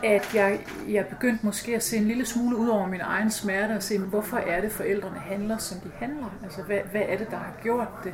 [0.03, 3.71] at jeg, jeg begyndte måske at se en lille smule ud over min egen smerte
[3.71, 6.35] og se, hvorfor er det, forældrene handler, som de handler?
[6.43, 8.13] Altså, hvad, hvad er det, der har gjort det?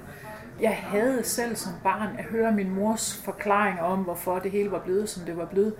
[0.61, 4.79] Jeg havde selv som barn at høre min mors forklaring om, hvorfor det hele var
[4.79, 5.73] blevet, som det var blevet.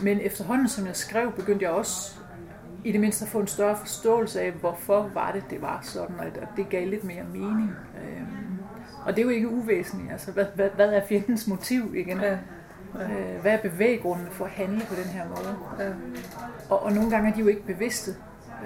[0.00, 2.16] Men efterhånden, som jeg skrev, begyndte jeg også
[2.84, 6.20] i det mindste at få en større forståelse af, hvorfor var det, det var sådan,
[6.20, 7.70] og det gav lidt mere mening.
[8.04, 8.58] Øhm,
[9.04, 10.12] og det er jo ikke uvæsentligt.
[10.12, 12.20] Altså, hvad, hvad, hvad er fjendens motiv igen?
[12.20, 12.38] Ja.
[12.94, 15.56] Øh, hvad er bevæggrunden for at handle på den her måde?
[15.78, 15.92] Ja.
[16.70, 18.10] Og, og nogle gange er de jo ikke bevidste,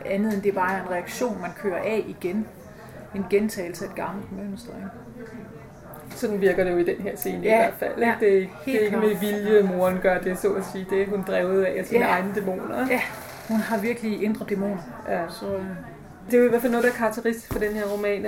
[0.07, 2.47] andet end det er bare en reaktion, man kører af igen.
[3.15, 4.71] En gentagelse af et gammelt mønster.
[4.77, 6.17] Ikke?
[6.17, 7.99] Sådan virker det jo i den her scene ja, i hvert fald.
[7.99, 10.87] Ja, det, er, det er ikke med vilje, moren gør det, så at sige.
[10.91, 12.11] Det er hun drevet af sine ja.
[12.11, 12.87] egne dæmoner.
[12.91, 13.01] Ja,
[13.49, 14.83] hun har virkelig indre dæmoner.
[15.09, 15.29] Ja.
[15.29, 15.65] Så, øh.
[16.27, 18.27] det er jo i hvert fald noget, der er karakteristisk for den her roman,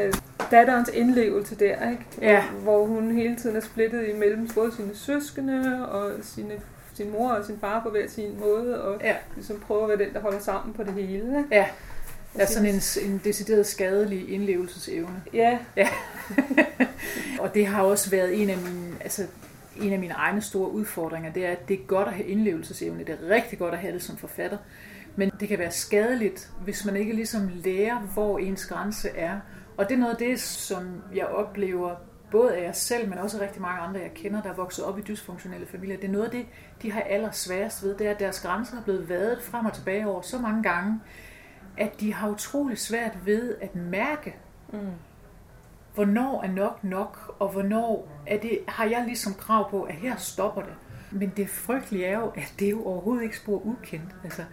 [0.51, 2.05] datterens indlevelse der, ikke?
[2.21, 2.45] Ja.
[2.63, 6.61] hvor hun hele tiden er splittet imellem både sine søskende og sine
[6.95, 9.15] sin mor og sin far på hver sin måde, og ja.
[9.35, 11.39] ligesom prøver at være den, der holder sammen på det hele.
[11.39, 11.49] Ikke?
[11.51, 11.67] Ja.
[12.39, 15.23] Ja, sådan en, en decideret skadelig indlevelsesevne.
[15.33, 15.59] Ja.
[15.77, 15.89] ja.
[17.43, 19.27] og det har også været en af mine, altså,
[19.77, 23.05] en af mine egne store udfordringer, det er, at det er godt at have indlevelsesevne.
[23.05, 24.59] Det er rigtig godt at have det som forfatter.
[25.17, 29.41] Men det kan være skadeligt, hvis man ikke ligesom lærer, hvor ens grænse er.
[29.77, 31.95] Og det er noget af det, som jeg oplever
[32.31, 34.99] både af jer selv, men også rigtig mange andre, jeg kender, der er vokset op
[34.99, 35.97] i dysfunktionelle familier.
[35.97, 36.47] Det er noget af det,
[36.83, 40.07] de har allersværest ved, det er, at deres grænser er blevet vadet frem og tilbage
[40.07, 41.01] over så mange gange,
[41.77, 44.37] at de har utrolig svært ved at mærke,
[44.73, 44.79] mm.
[45.95, 50.17] hvornår er nok nok, og hvornår er det, har jeg ligesom krav på, at her
[50.17, 50.75] stopper det.
[51.11, 54.17] Men det frygtelige er jo, at det er jo overhovedet ikke spor ukendt.
[54.25, 54.45] Altså,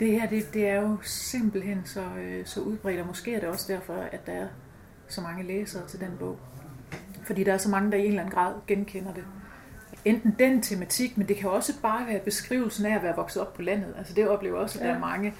[0.00, 3.48] det her, det, det er jo simpelthen så, øh, så udbredt, og måske er det
[3.48, 4.46] også derfor, at der er
[5.08, 6.38] så mange læsere til den bog.
[7.26, 9.24] Fordi der er så mange, der i en eller anden grad genkender det.
[10.04, 13.54] Enten den tematik, men det kan også bare være beskrivelsen af at være vokset op
[13.54, 13.94] på landet.
[13.98, 15.34] Altså det oplever også, at der er mange,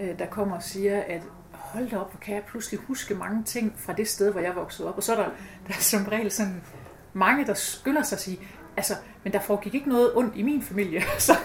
[0.00, 3.44] øh, der kommer og siger, at hold da op, hvor kan jeg pludselig huske mange
[3.44, 4.96] ting fra det sted, hvor jeg voksede op.
[4.96, 5.30] Og så er der,
[5.68, 6.62] der er som regel sådan
[7.12, 8.38] mange, der skynder sig at sige,
[8.76, 11.02] altså, men der foregik ikke noget ondt i min familie.
[11.18, 11.36] Så,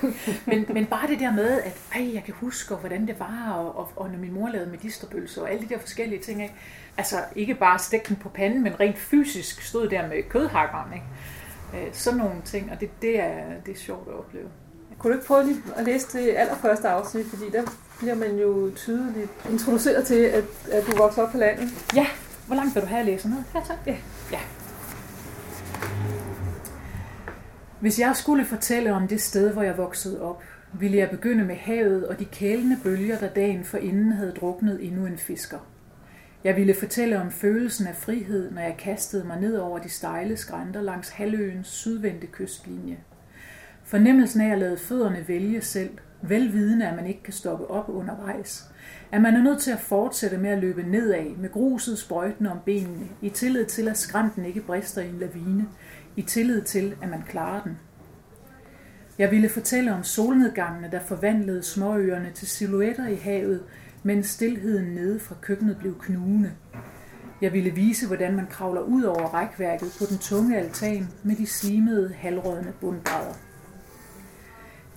[0.46, 3.78] men, men bare det der med, at ej, jeg kan huske, hvordan det var, og,
[3.78, 6.41] og, og når min mor lavede medisterbølse, og alle de der forskellige ting.
[6.44, 6.56] Ikke?
[6.98, 10.94] Altså, ikke bare stikke den på panden, men rent fysisk stod der med kødhakkeren.
[10.94, 11.86] Ikke?
[11.86, 14.48] Øh, sådan nogle ting, og det, det, er, det er sjovt at opleve.
[15.00, 17.63] Kunne du ikke prøve lige at læse det allerførste afsnit, fordi der
[18.00, 21.70] bliver man jo tydeligt introduceret til, at, at du voksede op på landet.
[21.96, 22.08] Ja,
[22.48, 23.46] hvor langt vil du have at læse noget?
[23.54, 23.74] Her så.
[23.86, 23.96] Ja.
[24.32, 24.39] ja.
[27.82, 31.56] Hvis jeg skulle fortælle om det sted, hvor jeg voksede op, ville jeg begynde med
[31.56, 35.58] havet og de kælende bølger, der dagen forinden havde druknet endnu en fisker.
[36.44, 40.38] Jeg ville fortælle om følelsen af frihed, når jeg kastede mig ned over de stejle
[40.38, 42.98] skrænter langs halvøens sydvendte kystlinje.
[43.84, 48.72] Fornemmelsen af at lade fødderne vælge selv, velvidende at man ikke kan stoppe op undervejs.
[49.12, 52.60] At man er nødt til at fortsætte med at løbe nedad, med gruset sprøjtende om
[52.65, 55.67] benene, i tillid til, at skrænten ikke brister i en lavine,
[56.15, 57.78] i tillid til, at man klarer den.
[59.17, 63.63] Jeg ville fortælle om solnedgangene, der forvandlede småøerne til silhuetter i havet,
[64.04, 66.52] mens stillheden nede fra køkkenet blev knugende.
[67.41, 71.45] Jeg ville vise, hvordan man kravler ud over rækværket på den tunge altan med de
[71.45, 73.34] slimede, halvrådne bundbrædder.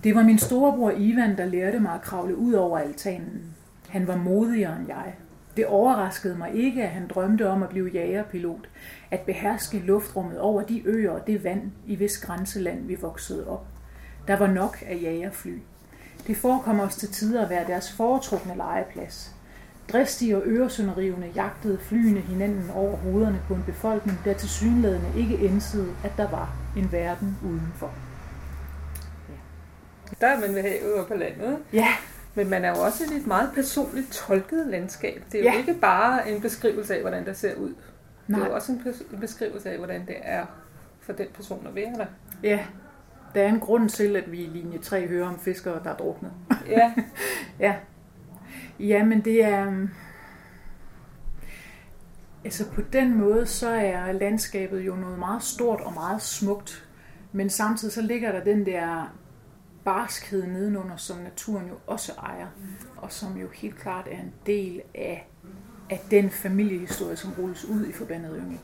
[0.04, 3.54] Det var min storebror Ivan, der lærte mig at kravle ud over altanen.
[3.88, 5.14] Han var modigere end jeg.
[5.56, 8.68] Det overraskede mig ikke, at han drømte om at blive jagerpilot,
[9.10, 13.66] at beherske luftrummet over de øer og det vand, i hvis grænseland vi voksede op.
[14.28, 15.58] Der var nok af jagerfly.
[16.26, 19.34] Det forekom os til tider at være deres foretrukne legeplads.
[19.92, 25.36] Dristige og øresønderivende jagtede flyene hinanden over hovederne på en befolkning, der til synlædende ikke
[25.36, 27.90] indsede, at der var en verden udenfor.
[30.20, 31.58] Der er man ved og på landet.
[31.72, 31.88] Ja.
[32.34, 35.22] Men man er jo også i et meget personligt tolket landskab.
[35.32, 35.58] Det er jo ja.
[35.58, 37.74] ikke bare en beskrivelse af, hvordan det ser ud.
[38.28, 38.38] Nej.
[38.38, 40.46] Det er jo også en beskrivelse af, hvordan det er
[41.00, 42.06] for den person at være der.
[42.42, 42.64] Ja,
[43.34, 45.96] der er en grund til, at vi i linje 3 hører om fiskere, der er
[45.96, 46.32] druknet.
[46.68, 46.94] Ja.
[47.66, 47.74] ja.
[48.78, 49.66] Ja, men det er...
[49.66, 49.90] Um,
[52.44, 56.88] altså på den måde, så er landskabet jo noget meget stort og meget smukt.
[57.32, 59.14] Men samtidig så ligger der den der
[59.84, 62.46] barskhed nedenunder, som naturen jo også ejer.
[62.96, 65.28] Og som jo helt klart er en del af,
[65.90, 68.58] af den familiehistorie, som rulles ud i Forbandet Yngel.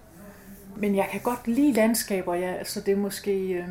[0.77, 2.53] Men jeg kan godt lide landskaber, ja.
[2.53, 3.53] Altså det er måske...
[3.53, 3.69] Øh,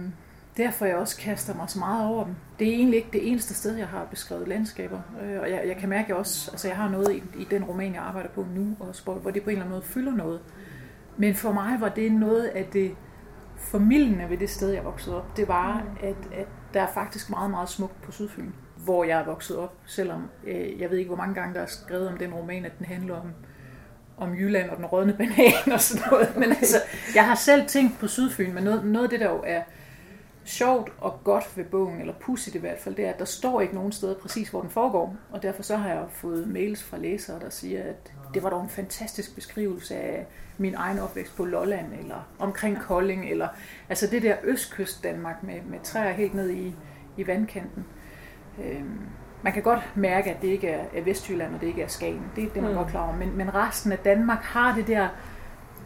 [0.59, 2.35] derfor jeg også kaster mig så meget over dem.
[2.59, 4.99] Det er egentlig ikke det eneste sted, jeg har beskrevet landskaber.
[5.23, 7.47] Øh, og jeg, jeg kan mærke at jeg også, altså jeg har noget i, i
[7.51, 9.85] den roman, jeg arbejder på nu, også, hvor, hvor det på en eller anden måde
[9.85, 10.39] fylder noget.
[11.17, 12.95] Men for mig var det noget af det
[13.59, 15.37] formidlende ved det sted, jeg voksede op.
[15.37, 16.07] Det var, mm.
[16.07, 19.73] at, at der er faktisk meget, meget smukt på Sydfyn, hvor jeg er vokset op.
[19.85, 22.77] Selvom øh, jeg ved ikke, hvor mange gange der er skrevet om den roman, at
[22.77, 23.33] den handler om
[24.19, 26.35] om Jylland og den rådne banan og sådan noget.
[26.39, 26.77] Men altså,
[27.15, 29.61] jeg har selv tænkt på Sydfyn, men noget, noget af det, der jo er
[30.45, 33.61] sjovt og godt ved bogen, eller pudsigt i hvert fald, det er, at der står
[33.61, 35.15] ikke nogen steder præcis, hvor den foregår.
[35.31, 38.61] Og derfor så har jeg fået mails fra læsere, der siger, at det var dog
[38.61, 40.25] en fantastisk beskrivelse af
[40.57, 43.47] min egen opvækst på Lolland, eller omkring Kolding, eller
[43.89, 46.75] altså det der østkyst Danmark med, med træer helt ned i,
[47.17, 47.85] i vandkanten.
[48.63, 48.99] Øhm,
[49.41, 52.23] man kan godt mærke, at det ikke er, Vestjylland, og det ikke er Skagen.
[52.35, 52.77] Det, det er man mm.
[52.77, 53.15] godt klar over.
[53.15, 55.07] Men, men resten af Danmark har det der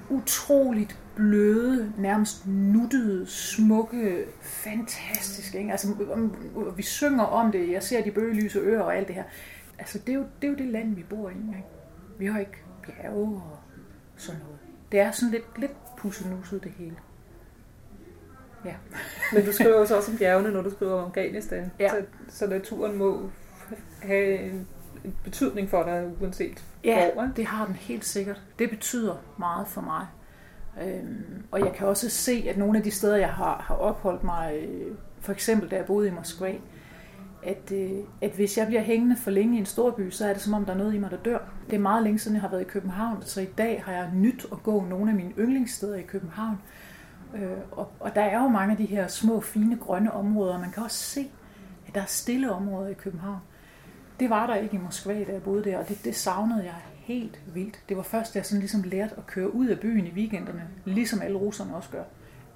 [0.09, 5.57] utroligt bløde, nærmest nuttede, smukke, fantastiske.
[5.57, 5.71] Ikke?
[5.71, 5.87] Altså,
[6.75, 9.23] vi synger om det, jeg ser de bøgelyse ører og alt det her.
[9.79, 11.33] Altså, det er jo det, er jo det land, vi bor i.
[11.33, 11.63] Ikke?
[12.17, 13.59] Vi har ikke bjerge og
[14.17, 14.57] sådan noget.
[14.91, 16.95] Det er sådan lidt, lidt pussenusset det hele.
[18.65, 18.73] Ja.
[19.33, 21.71] Men du skriver også om bjergene, når du skriver om Afghanistan.
[21.79, 21.89] Ja.
[21.89, 23.29] Så, så naturen må
[24.01, 24.67] have en,
[25.05, 27.23] en betydning for dig, uanset Ja, hvor.
[27.23, 27.35] ikke?
[27.35, 28.41] det har den helt sikkert.
[28.59, 30.07] Det betyder meget for mig.
[30.83, 34.23] Øhm, og jeg kan også se, at nogle af de steder, jeg har, har opholdt
[34.23, 36.55] mig, øh, for eksempel da jeg boede i Moskva,
[37.45, 40.33] at, øh, at hvis jeg bliver hængende for længe i en stor by, så er
[40.33, 41.39] det som om, der er noget i mig, der dør.
[41.69, 44.09] Det er meget længe siden, jeg har været i København, så i dag har jeg
[44.13, 46.57] nyt at gå nogle af mine yndlingssteder i København.
[47.35, 50.59] Øh, og, og der er jo mange af de her små, fine, grønne områder.
[50.59, 51.31] Man kan også se,
[51.87, 53.39] at der er stille områder i København.
[54.19, 56.75] Det var der ikke i Moskva, da jeg boede der, og det, det savnede jeg
[56.95, 57.79] helt vildt.
[57.89, 60.67] Det var først, da jeg sådan ligesom lærte at køre ud af byen i weekenderne,
[60.85, 62.03] ligesom alle russerne også gør,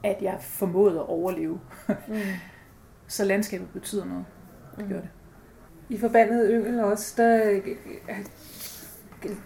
[0.04, 1.60] at jeg formåede at overleve.
[1.88, 2.16] Mm.
[3.08, 4.26] Så landskabet betyder noget.
[4.78, 5.10] Det gør det.
[5.90, 7.60] I forbandet yngel også, der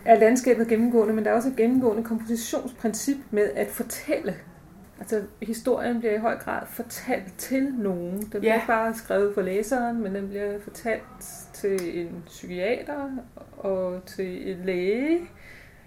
[0.06, 4.36] er landskabet gennemgående, men der er også et gennemgående kompositionsprincip med at fortælle.
[5.00, 8.20] Altså historien bliver i høj grad fortalt til nogen.
[8.20, 8.54] Den bliver Ja.
[8.56, 11.04] ikke bare skrevet for læseren, men den bliver fortalt
[11.54, 13.10] til en psykiater
[13.58, 15.20] og til en læge,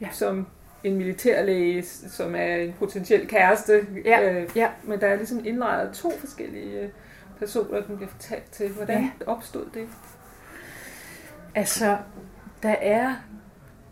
[0.00, 0.08] Ja.
[0.12, 0.46] som
[0.84, 3.86] en militærlæge, som er en potentiel kæreste.
[4.04, 4.68] Ja, Øh, ja.
[4.84, 6.88] Men der er ligesom indlejret to forskellige øh,
[7.46, 8.72] personer, den bliver fortalt til.
[8.72, 9.10] Hvordan Ja.
[9.26, 9.88] opstod det?
[11.54, 11.98] Altså,
[12.62, 13.14] der er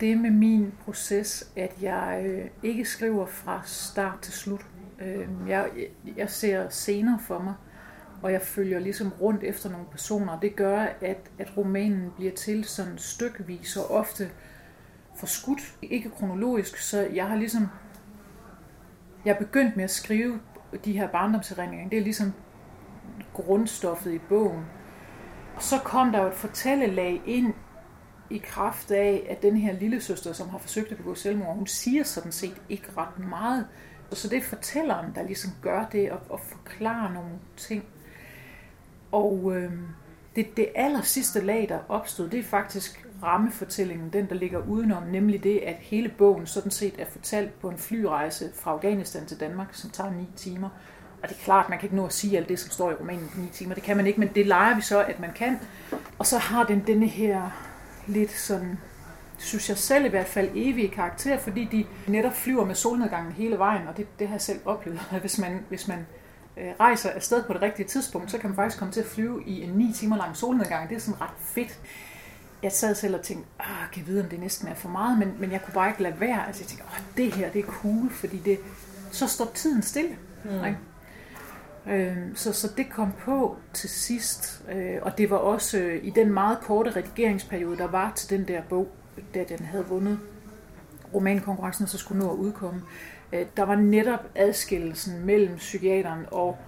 [0.01, 4.67] det med min proces, at jeg øh, ikke skriver fra start til slut.
[5.01, 5.71] Øh, jeg,
[6.17, 7.55] jeg ser scener for mig,
[8.23, 10.41] og jeg følger ligesom rundt efter nogle personer.
[10.41, 14.31] Det gør, at, at romanen bliver til sådan stykkevis og ofte
[15.17, 17.69] forskudt, ikke kronologisk, så jeg har ligesom
[19.25, 20.41] jeg er begyndt med at skrive
[20.85, 21.89] de her barndomserindringer.
[21.89, 22.33] Det er ligesom
[23.35, 24.65] grundstoffet i bogen.
[25.57, 27.55] Og så kom der jo et fortællelag ind
[28.31, 31.67] i kraft af, at den her lille søster, som har forsøgt at begå selvmord, hun
[31.67, 33.67] siger sådan set ikke ret meget.
[34.11, 37.85] Og Så det er fortælleren, der ligesom gør det og, og forklarer nogle ting.
[39.13, 39.73] Og øh,
[40.37, 45.03] det, det aller sidste lag, der opstod, det er faktisk rammefortællingen, den der ligger udenom,
[45.03, 49.41] nemlig det, at hele bogen sådan set er fortalt på en flyrejse fra Afghanistan til
[49.41, 50.69] Danmark, som tager ni timer.
[51.23, 52.95] Og det er klart, man kan ikke nå at sige alt det, som står i
[52.95, 53.75] romanen på ni timer.
[53.75, 55.59] Det kan man ikke, men det leger vi så, at man kan.
[56.19, 57.51] Og så har den denne her
[58.07, 58.79] lidt sådan,
[59.39, 63.59] synes jeg selv i hvert fald, evige karakter, fordi de netop flyver med solnedgangen hele
[63.59, 66.07] vejen, og det, det har jeg selv oplevet, hvis man, hvis man
[66.57, 69.43] øh, rejser afsted på det rigtige tidspunkt, så kan man faktisk komme til at flyve
[69.47, 70.89] i en ni timer lang solnedgang.
[70.89, 71.79] Det er sådan ret fedt.
[72.63, 75.19] Jeg sad selv og tænkte, ah, kan jeg vide, om det næsten er for meget,
[75.19, 76.47] men, men jeg kunne bare ikke lade være.
[76.47, 78.59] Altså jeg tænkte, åh, det her, det er cool, fordi det,
[79.11, 80.17] så står tiden stille.
[80.45, 80.65] Mm.
[80.65, 80.79] Ikke?
[81.89, 86.11] Øh, Så, så det kom på til sidst, øh, og det var også øh, i
[86.11, 88.89] den meget korte redigeringsperiode, der var til den der bog,
[89.35, 90.19] da den havde vundet
[91.15, 92.83] romankonkurrencen, og så skulle nå at udkomme.
[93.33, 96.59] Øh, Der var netop adskillelsen mellem psykiateren og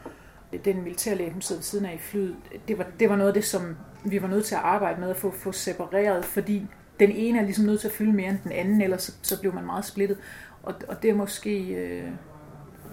[0.64, 2.36] den militærlæge, hun sidder ved siden af i flyet.
[2.68, 5.10] Det var, det var noget af det, som vi var nødt til at arbejde med
[5.10, 6.66] at få, få separeret, fordi
[7.00, 9.40] den ene er ligesom nødt til at fylde mere end den anden, ellers så, så
[9.40, 10.18] blev man meget splittet.
[10.62, 12.08] Og, og det er måske øh,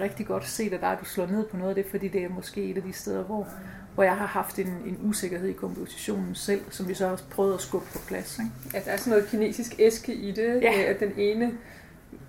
[0.01, 2.23] rigtig godt set af dig, at du slår ned på noget af det, fordi det
[2.23, 3.47] er måske et af de steder, hvor,
[3.95, 7.53] hvor jeg har haft en, en usikkerhed i kompositionen selv, som vi så har prøvet
[7.53, 8.39] at skubbe på plads.
[8.39, 8.77] Ikke?
[8.77, 10.71] At der er sådan noget kinesisk æske i det, Ja.
[10.71, 10.81] ja.
[10.83, 11.51] at den ene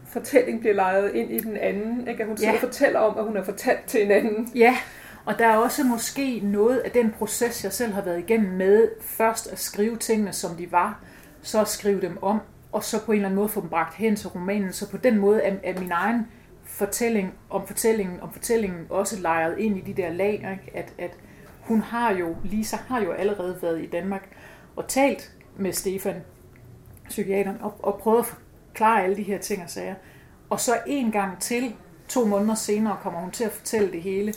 [0.08, 2.08] fortælling bliver lejet ind i den anden.
[2.08, 2.22] Ikke?
[2.22, 2.58] At hun sidder Ja.
[2.58, 4.48] fortæller om, at hun har fortalt til en anden.
[4.54, 4.76] Ja,
[5.24, 8.88] og der er også måske noget af den proces, jeg selv har været igennem med
[9.00, 11.00] først at skrive tingene, som de var,
[11.42, 12.40] så at skrive dem om,
[12.72, 14.72] og så på en eller anden måde få dem bragt hen til romanen.
[14.72, 16.26] Så på den måde er, er min egen
[16.72, 20.76] fortælling om fortællingen om fortællingen også lejret ind i de der lag, ikke?
[20.76, 21.10] At, at
[21.60, 24.28] hun har jo, Lisa har jo allerede været i Danmark
[24.76, 26.16] og talt med Stefan,
[27.08, 29.94] psykiateren, og, og prøvet at forklare alle de her ting og sager.
[30.50, 31.74] Og så en gang til,
[32.08, 34.34] to måneder senere, kommer hun til at fortælle det hele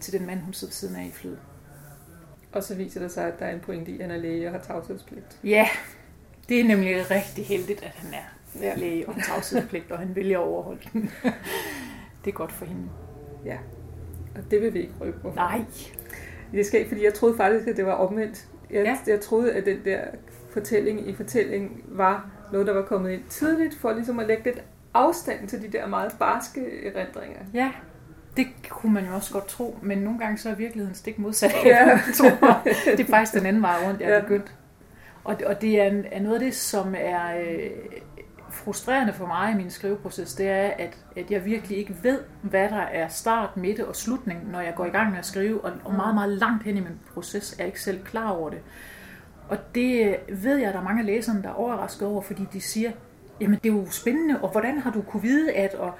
[0.00, 1.38] til den mand, hun sidder siden af i flyet.
[2.52, 4.46] Og så viser det sig, at der er en pointe i, at han er læge
[4.46, 5.38] og har tavshedspligt.
[5.44, 5.68] Ja,
[6.48, 8.74] det er nemlig rigtig heldigt, at han er Ja.
[8.76, 11.10] læge og har tavshedspligt, og han vælger at overholde den.
[12.24, 12.82] Det er godt for hende.
[13.44, 13.56] ja.
[14.36, 15.32] Og det vil vi ikke røbe på.
[15.36, 15.60] Nej.
[16.52, 18.46] Det skal ikke, fordi jeg troede faktisk, at det var omvendt.
[18.70, 18.96] Jeg, Ja.
[19.06, 20.00] jeg troede, at den der
[20.50, 24.62] fortælling i fortælling var noget, der var kommet ind tidligt, for ligesom at lægge lidt
[24.94, 27.38] afstand til de der meget barske erindringer.
[27.54, 27.70] Ja,
[28.36, 31.52] det kunne man jo også godt tro, men nogle gange så er virkeligheden stik modsat.
[31.64, 31.84] Ja.
[32.96, 34.20] det er faktisk den anden vej rundt, jeg er ja.
[34.20, 34.54] begyndt.
[35.24, 37.70] Og, og det er, er noget af det, som er øh,
[38.58, 42.68] frustrerende for mig i min skriveproces, det er, at, at jeg virkelig ikke ved, hvad
[42.68, 45.72] der er start, midte og slutning, når jeg går i gang med at skrive, og,
[45.84, 48.60] og meget, meget langt hen i min proces er jeg ikke selv klar over det.
[49.48, 52.60] Og det ved jeg, at der er mange læsere, der er overrasket over, fordi de
[52.60, 52.92] siger,
[53.40, 55.74] jamen det er jo spændende, og hvordan har du kunne vide, at...
[55.74, 55.92] Og,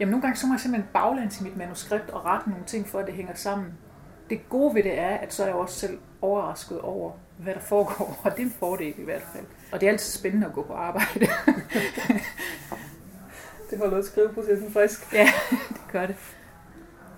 [0.00, 2.88] jamen nogle gange så må jeg simpelthen baglæns i mit manuskript og rette nogle ting,
[2.88, 3.68] for at det hænger sammen.
[4.30, 7.60] Det gode ved det er, at så er jeg også selv overrasket over, hvad der
[7.60, 9.44] foregår, og det er en fordel i hvert fald.
[9.72, 11.20] Og det er altid spændende at gå på arbejde.
[13.70, 15.12] det holder skriveprocessen frisk.
[15.12, 15.28] Ja,
[15.68, 16.16] det gør det.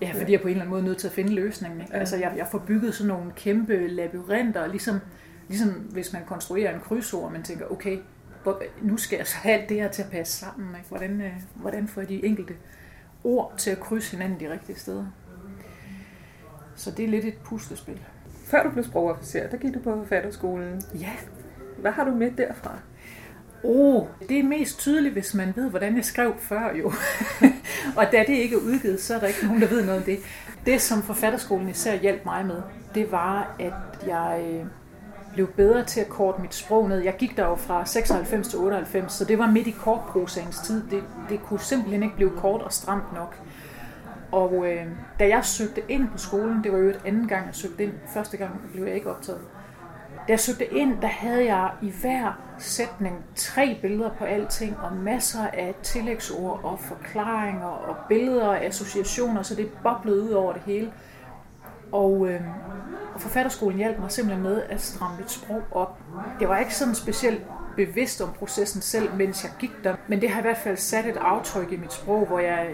[0.01, 1.81] Ja, fordi jeg er på en eller anden måde nødt til at finde løsningen.
[1.81, 1.93] Ikke?
[1.93, 1.99] Ja.
[1.99, 4.99] Altså, jeg, jeg får bygget sådan nogle kæmpe labyrinter, ligesom,
[5.47, 7.99] ligesom hvis man konstruerer en krydsord, og man tænker, okay,
[8.43, 10.75] hvor, nu skal jeg så have alt det her til at passe sammen.
[10.75, 10.89] Ikke?
[10.89, 12.53] Hvordan, øh, hvordan får de enkelte
[13.23, 15.05] ord til at krydse hinanden de rigtige steder?
[16.75, 18.01] Så det er lidt et puslespil.
[18.51, 20.81] Før du blev sprogofficer, der gik du på forfatterskolen.
[20.99, 21.11] Ja.
[21.77, 22.77] Hvad har du med derfra?
[23.63, 26.91] Oh, det er mest tydeligt, hvis man ved, hvordan jeg skrev før jo.
[27.97, 30.05] og da det ikke er udgivet, så er der ikke nogen, der ved noget om
[30.05, 30.19] det.
[30.65, 32.61] Det, som forfatterskolen især hjalp mig med,
[32.95, 34.65] det var, at jeg øh,
[35.33, 36.99] blev bedre til at korte mit sprog ned.
[36.99, 40.83] Jeg gik der jo fra 96 til 98, så det var midt i kortprosaens tid.
[40.89, 43.35] Det, det kunne simpelthen ikke blive kort og stramt nok.
[44.31, 44.85] Og øh,
[45.19, 47.93] da jeg søgte ind på skolen, det var jo et anden gang, jeg søgte ind.
[48.13, 49.41] Første gang blev jeg ikke optaget.
[50.27, 54.93] Da jeg søgte ind, der havde jeg i hver sætning tre billeder på alting, og
[54.93, 60.61] masser af tillægsord og forklaringer og billeder og associationer, så det boblede ud over det
[60.61, 60.93] hele.
[61.91, 62.41] Og, øh,
[63.13, 65.99] og forfatterskolen hjalp mig simpelthen med at stramme mit sprog op.
[66.39, 67.41] Det var ikke sådan specielt
[67.75, 71.05] bevidst om processen selv, mens jeg gik der, men det har i hvert fald sat
[71.05, 72.69] et aftryk i mit sprog, hvor jeg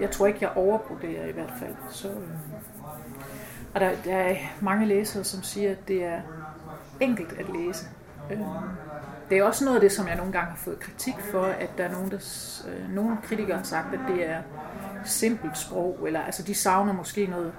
[0.00, 1.74] jeg tror ikke, jeg overbroderer i hvert fald.
[1.90, 2.14] Så, øh.
[3.74, 6.20] Og der, der er mange læsere, som siger, at det er
[7.00, 7.86] enkelt at læse.
[8.30, 8.38] Øh.
[9.30, 11.70] Det er også noget af det, som jeg nogle gange har fået kritik for, at
[11.78, 12.16] der er nogen, der,
[12.68, 14.42] øh, nogle kritikere har sagt, at det er
[15.04, 17.52] simpelt sprog, eller altså de savner måske noget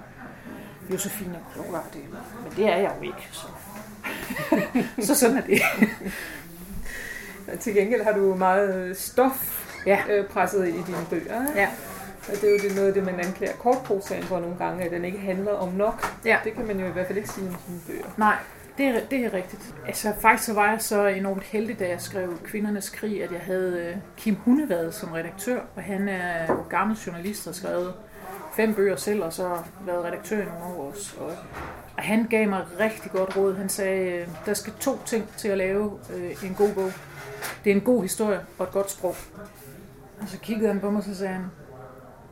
[0.92, 1.96] Josefine Klogart,
[2.42, 3.28] men det er jeg jo ikke.
[3.32, 3.46] Så,
[5.06, 5.62] så sådan er det.
[7.60, 9.98] Til gengæld har du meget stof ja.
[10.10, 11.42] øh, presset i dine bøger.
[11.54, 11.68] Ja.
[12.28, 14.90] Og det er jo det, noget af det, man anklager kortprosaen for nogle gange, at
[14.90, 16.06] den ikke handler om nok.
[16.24, 16.38] Ja.
[16.44, 18.14] Det kan man jo i hvert fald ikke sige om sine bøger.
[18.16, 18.36] Nej,
[18.78, 19.74] det er, det er rigtigt.
[19.86, 23.40] Altså faktisk så var jeg så enormt heldig, da jeg skrev Kvindernes Krig, at jeg
[23.40, 27.94] havde øh, Kim Hundevad som redaktør, og han er jo gammel journalist og skrevet
[28.56, 31.16] fem bøger selv, og så været redaktør i nogle år også.
[31.20, 31.32] Og,
[31.96, 33.54] han gav mig rigtig godt råd.
[33.54, 36.92] Han sagde, øh, der skal to ting til at lave øh, en god bog.
[37.64, 39.16] Det er en god historie og et godt sprog.
[40.20, 41.44] Og så kiggede han på mig, og så sagde han,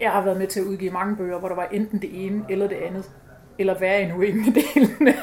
[0.00, 2.44] jeg har været med til at udgive mange bøger, hvor der var enten det ene
[2.48, 3.10] eller det andet.
[3.58, 5.14] Eller værre endnu ingen af delene.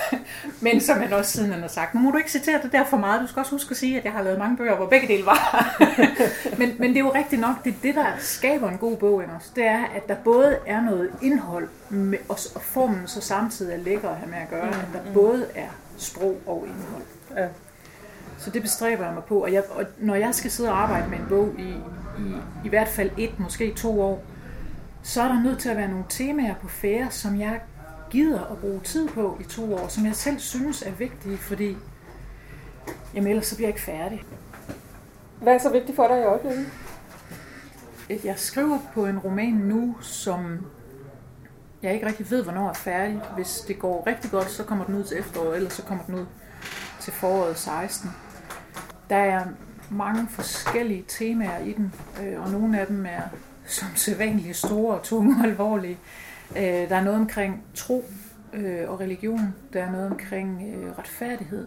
[0.60, 2.84] Men som han også siden han har sagt, nu må du ikke citere det der
[2.84, 3.20] for meget.
[3.22, 5.26] Du skal også huske at sige, at jeg har lavet mange bøger, hvor begge dele
[5.26, 5.76] var.
[6.58, 9.22] men, men det er jo rigtigt nok, det er det, der skaber en god bog,
[9.36, 9.50] også.
[9.56, 13.78] Det er, at der både er noget indhold, med, og, og formen så samtidig er
[13.78, 14.66] lækker at have med at gøre.
[14.66, 15.14] Mm, at der mm.
[15.14, 17.02] både er sprog og indhold.
[17.36, 17.48] Ja.
[18.38, 19.42] Så det bestræber jeg mig på.
[19.42, 21.74] Og, jeg, og når jeg skal sidde og arbejde med en bog i,
[22.18, 24.24] i, i hvert fald et, måske to år,
[25.02, 27.60] så er der nødt til at være nogle temaer på færre, som jeg
[28.10, 31.76] gider at bruge tid på i to år, som jeg selv synes er vigtige, fordi
[33.14, 34.24] jamen ellers så bliver jeg ikke færdig.
[35.40, 36.66] Hvad er så vigtigt for dig i øjeblikket?
[38.24, 40.66] Jeg skriver på en roman nu, som
[41.82, 43.22] jeg ikke rigtig ved, hvornår er færdig.
[43.34, 46.14] Hvis det går rigtig godt, så kommer den ud til efteråret, eller så kommer den
[46.14, 46.26] ud
[47.00, 48.10] til foråret 16.
[49.10, 49.44] Der er
[49.92, 53.22] mange forskellige temaer i den, øh, og nogle af dem er
[53.66, 55.98] som sædvanligt store og tunge og alvorlige.
[56.56, 58.04] Øh, der er noget omkring tro
[58.52, 59.54] øh, og religion.
[59.72, 61.66] Der er noget omkring øh, retfærdighed.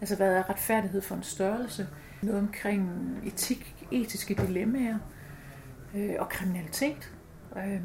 [0.00, 1.86] Altså, hvad er retfærdighed for en størrelse?
[2.22, 2.90] Noget omkring
[3.26, 4.98] etik, etiske dilemmaer
[5.94, 7.12] øh, og kriminalitet.
[7.56, 7.80] Øh,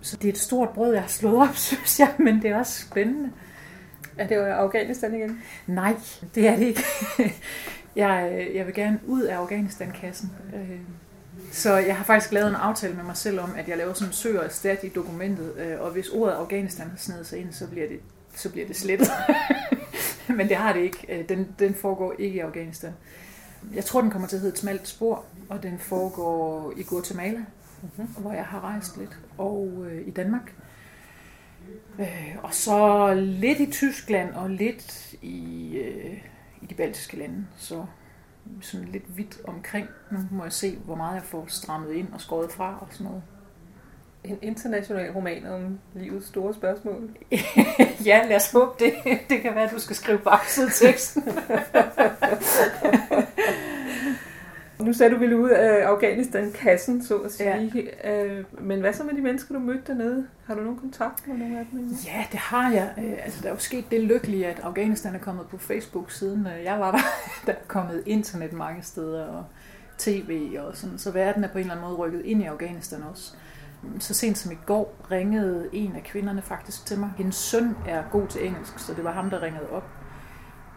[0.00, 2.58] så det er et stort brød, jeg har slået op, synes jeg, men det er
[2.58, 3.30] også spændende.
[4.18, 5.42] Er det jo Afghanistan igen?
[5.66, 5.96] Nej,
[6.34, 6.84] det er det ikke.
[7.96, 10.32] Jeg, jeg vil gerne ud af Afghanistan-kassen.
[10.54, 10.80] Øh,
[11.52, 14.08] så jeg har faktisk lavet en aftale med mig selv om, at jeg laver sådan
[14.08, 17.66] en søger og i dokumentet, øh, og hvis ordet Afghanistan har snedet sig ind, så
[17.66, 18.00] bliver det,
[18.34, 19.08] så bliver det slettet.
[20.36, 21.06] Men det har det ikke.
[21.08, 22.92] Øh, den, den foregår ikke i Afghanistan.
[23.74, 27.38] Jeg tror, den kommer til at hedde et smalt spor, og den foregår i Guatemala,
[27.38, 28.06] mm-hmm.
[28.18, 30.52] hvor jeg har rejst lidt, og øh, i Danmark.
[31.98, 36.18] Øh, og så lidt i Tyskland og lidt i, øh,
[36.62, 37.46] i de baltiske lande.
[37.56, 37.84] Så
[38.60, 39.88] sådan lidt vidt omkring.
[40.10, 43.04] Nu må jeg se, hvor meget jeg får strammet ind og skåret fra og sådan
[43.06, 43.22] noget.
[44.24, 47.10] En international roman om livets store spørgsmål.
[48.06, 48.94] ja, lad os håbe det.
[49.28, 51.22] Det kan være, at du skal skrive bagside teksten.
[54.84, 57.72] nu sagde du ville ud af Afghanistan-kassen, så at sige.
[58.04, 58.42] Ja.
[58.60, 60.26] Men hvad så med de mennesker, du mødte dernede?
[60.46, 61.88] Har du nogen kontakt med nogle af dem?
[62.06, 62.94] Ja, det har jeg.
[62.98, 66.46] Øh, altså, der er jo sket det lykkelige, at Afghanistan er kommet på Facebook siden
[66.46, 66.98] øh, jeg var der.
[67.46, 69.44] Der er kommet internet mange steder og
[69.98, 70.98] tv og sådan.
[70.98, 73.34] Så verden er på en eller anden måde rykket ind i Afghanistan også.
[73.98, 77.10] Så sent som i går ringede en af kvinderne faktisk til mig.
[77.16, 79.88] Hendes søn er god til engelsk, så det var ham, der ringede op.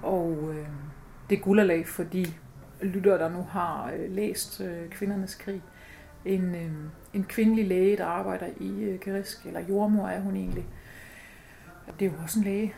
[0.04, 0.66] Og øh,
[1.30, 2.38] det er gulderlag, fordi
[2.82, 5.62] lyttere, der nu har øh, læst øh, Kvindernes Krig.
[6.26, 6.72] En, øh,
[7.14, 10.66] en kvindelig læge, der arbejder i øh, Kerisk, eller jordmor er hun egentlig.
[12.00, 12.74] Det er jo også en læge.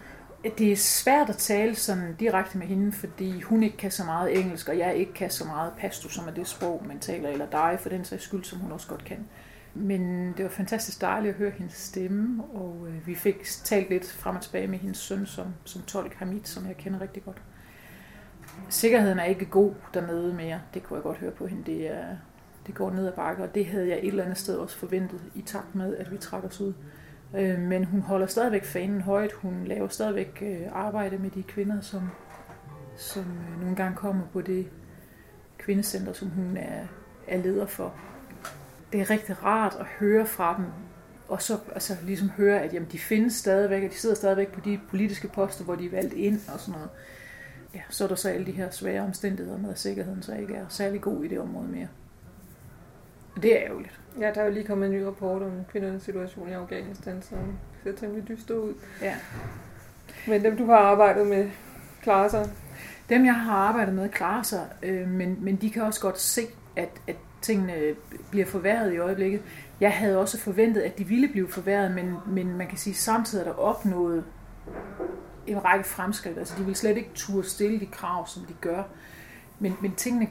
[0.58, 4.40] Det er svært at tale sådan direkte med hende, fordi hun ikke kan så meget
[4.40, 7.50] engelsk, og jeg ikke kan så meget pasto, som er det sprog, man taler, eller
[7.50, 9.28] dig for den sags skyld, som hun også godt kan.
[9.74, 14.12] Men det var fantastisk dejligt at høre hendes stemme, og øh, vi fik talt lidt
[14.12, 17.42] frem og tilbage med hendes søn som, som tolk Hamid, som jeg kender rigtig godt.
[18.70, 21.64] Sikkerheden er ikke god dernede mere, det kunne jeg godt høre på hende.
[21.66, 22.06] Det, er,
[22.68, 25.22] det går ned ad bakke, og det havde jeg et eller andet sted også forventet
[25.36, 26.74] i takt med, at vi trak os ud.
[27.36, 29.32] Øh, men hun holder stadigvæk fanen højt.
[29.32, 32.10] Hun laver stadigvæk øh, arbejde med de kvinder, som,
[32.98, 34.68] som øh, nogle gange kommer på det
[35.58, 36.88] kvindecenter, som hun er,
[37.28, 37.94] er leder for
[38.92, 40.66] det er rigtig rart at høre fra dem,
[41.28, 44.60] og så altså, ligesom høre, at jamen, de findes stadigvæk, og de sidder stadigvæk på
[44.60, 46.90] de politiske poster, hvor de er valgt ind og sådan noget.
[47.74, 50.56] Ja, så er der så alle de her svære omstændigheder med, at sikkerheden så ikke
[50.56, 51.88] er særlig god i det område mere.
[53.36, 54.00] Og det er ærgerligt.
[54.20, 57.38] Ja, der er jo lige kommet en ny rapport om kvindernes situation i Afghanistan, som
[57.84, 58.74] ser temmelig dyster ud.
[59.02, 59.16] Ja.
[60.28, 61.50] Men dem, du har arbejdet med,
[62.02, 62.50] klarer sig?
[63.10, 66.42] Dem, jeg har arbejdet med, klarer sig, øh, men, men de kan også godt se,
[66.76, 67.96] at, at tingene
[68.32, 69.42] bliver forværret i øjeblikket.
[69.80, 73.42] Jeg havde også forventet, at de ville blive forværret, men, men man kan sige, samtidig
[73.42, 74.24] er der opnået
[75.48, 76.38] en række fremskridt.
[76.38, 78.84] Altså, de vil slet ikke turde stille de krav, som de gør.
[79.60, 80.28] Men, men tingene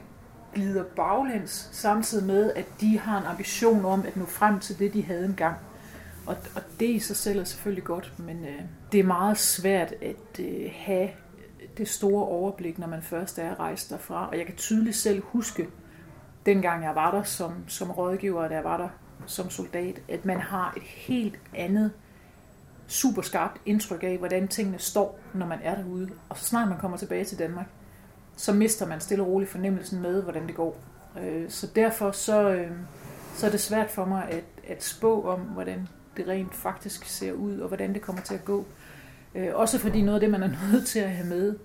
[0.53, 4.93] glider baglæns, samtidig med, at de har en ambition om at nå frem til det,
[4.93, 5.55] de havde engang.
[6.25, 8.61] Og, og det i sig selv er selvfølgelig godt, men øh,
[8.91, 11.09] det er meget svært at øh, have
[11.77, 14.29] det store overblik, når man først er rejst derfra.
[14.29, 15.67] Og jeg kan tydeligt selv huske,
[16.45, 18.89] dengang jeg var der som, som rådgiver, da jeg var der
[19.25, 21.91] som soldat, at man har et helt andet
[22.87, 26.09] super skarpt indtryk af, hvordan tingene står, når man er derude.
[26.29, 27.67] Og så snart man kommer tilbage til Danmark,
[28.35, 30.77] så mister man stille og roligt fornemmelsen med, hvordan det går.
[31.21, 32.71] Øh, så derfor så, øh,
[33.35, 37.31] så er det svært for mig at, at spå om, hvordan det rent faktisk ser
[37.31, 38.65] ud, og hvordan det kommer til at gå.
[39.35, 41.55] Øh, også fordi noget af det, man er nødt til at have med,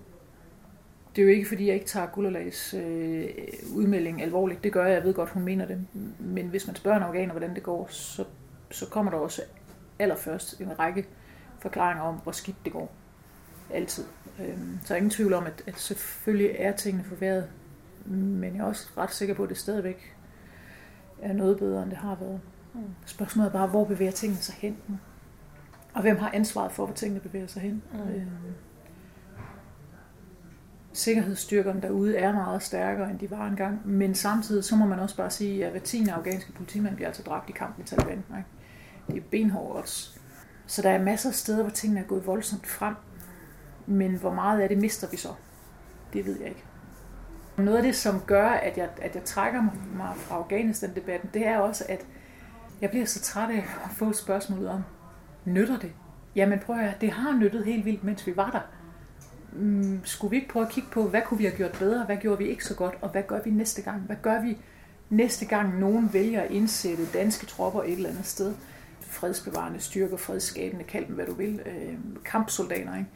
[1.15, 3.25] det er jo ikke, fordi jeg ikke tager Gullerlags øh,
[3.75, 4.63] udmelding alvorligt.
[4.63, 5.85] Det gør jeg, jeg ved godt, hun mener det.
[6.19, 8.23] Men hvis man spørger en organer, hvordan det går, så,
[8.71, 9.41] så kommer der også
[9.99, 11.07] allerførst en række
[11.59, 12.91] forklaringer om, hvor skidt det går.
[13.69, 14.03] Altid.
[14.39, 17.49] Øhm, så ingen tvivl om, at, at selvfølgelig er tingene forværret.
[18.05, 20.15] Men jeg er også ret sikker på, at det stadigvæk
[21.21, 22.41] er noget bedre, end det har været.
[22.73, 22.81] Mm.
[23.05, 24.77] Spørgsmålet er bare, hvor bevæger tingene sig hen?
[25.93, 27.83] Og hvem har ansvaret for, hvor tingene bevæger sig hen?
[27.93, 27.99] Mm.
[27.99, 28.27] Øhm,
[30.93, 33.87] sikkerhedsstyrkerne derude er meget stærkere, end de var engang.
[33.87, 37.23] Men samtidig så må man også bare sige, at hver tiende afghanske politimand bliver altså
[37.23, 38.17] dræbt i kampen i Taliban.
[38.17, 38.45] Ikke?
[39.07, 40.19] Det er benhårdt også.
[40.67, 42.95] Så der er masser af steder, hvor tingene er gået voldsomt frem.
[43.85, 45.29] Men hvor meget af det mister vi så?
[46.13, 46.63] Det ved jeg ikke.
[47.57, 49.61] Noget af det, som gør, at jeg, at jeg trækker
[49.97, 52.05] mig fra Afghanistan-debatten, det er også, at
[52.81, 54.81] jeg bliver så træt af at få spørgsmålet om,
[55.45, 55.91] nytter det?
[56.35, 58.61] Jamen prøv at høre, det har nyttet helt vildt, mens vi var der
[59.55, 62.17] mm, skulle vi ikke prøve at kigge på, hvad kunne vi have gjort bedre, hvad
[62.17, 64.01] gjorde vi ikke så godt, og hvad gør vi næste gang?
[64.01, 64.57] Hvad gør vi
[65.09, 68.53] næste gang nogen vælger at indsætte danske tropper et eller andet sted?
[69.13, 72.97] Fredsbevarende styrker, fredsskabende, kald dem hvad du vil, øh, kampsoldater.
[72.97, 73.09] Ikke?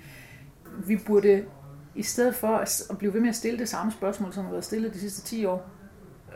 [0.85, 1.45] Vi burde
[1.95, 4.65] i stedet for at blive ved med at stille det samme spørgsmål, som har været
[4.65, 5.69] stillet de sidste 10 år,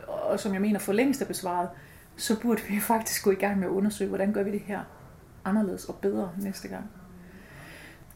[0.08, 1.68] og som jeg mener for længst er besvaret,
[2.16, 4.80] så burde vi faktisk gå i gang med at undersøge, hvordan gør vi det her
[5.44, 6.90] anderledes og bedre næste gang.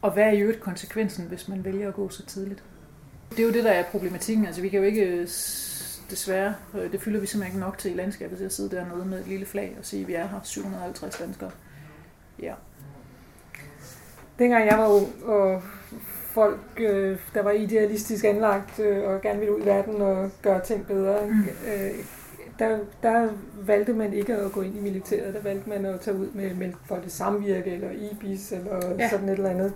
[0.01, 2.63] Og hvad er i øvrigt konsekvensen, hvis man vælger at gå så tidligt?
[3.29, 4.45] Det er jo det, der er problematikken.
[4.45, 5.27] Altså, vi kan jo ikke
[6.09, 9.05] desværre, øh, det fylder vi simpelthen ikke nok til i landskabet til at sidde dernede
[9.05, 11.51] med et lille flag og sige, at vi er her 750 danskere.
[12.41, 12.53] Ja.
[14.39, 15.61] Dengang jeg var ung, og
[16.37, 20.87] folk, øh, der var idealistisk anlagt og gerne ville ud i verden og gøre ting
[20.87, 21.43] bedre, mm.
[22.59, 23.29] der, der
[23.61, 25.33] valgte man ikke at gå ind i militæret.
[25.33, 29.09] Der valgte man at tage ud med, med for det samvirke, eller IBIS, eller ja.
[29.09, 29.73] sådan et eller andet.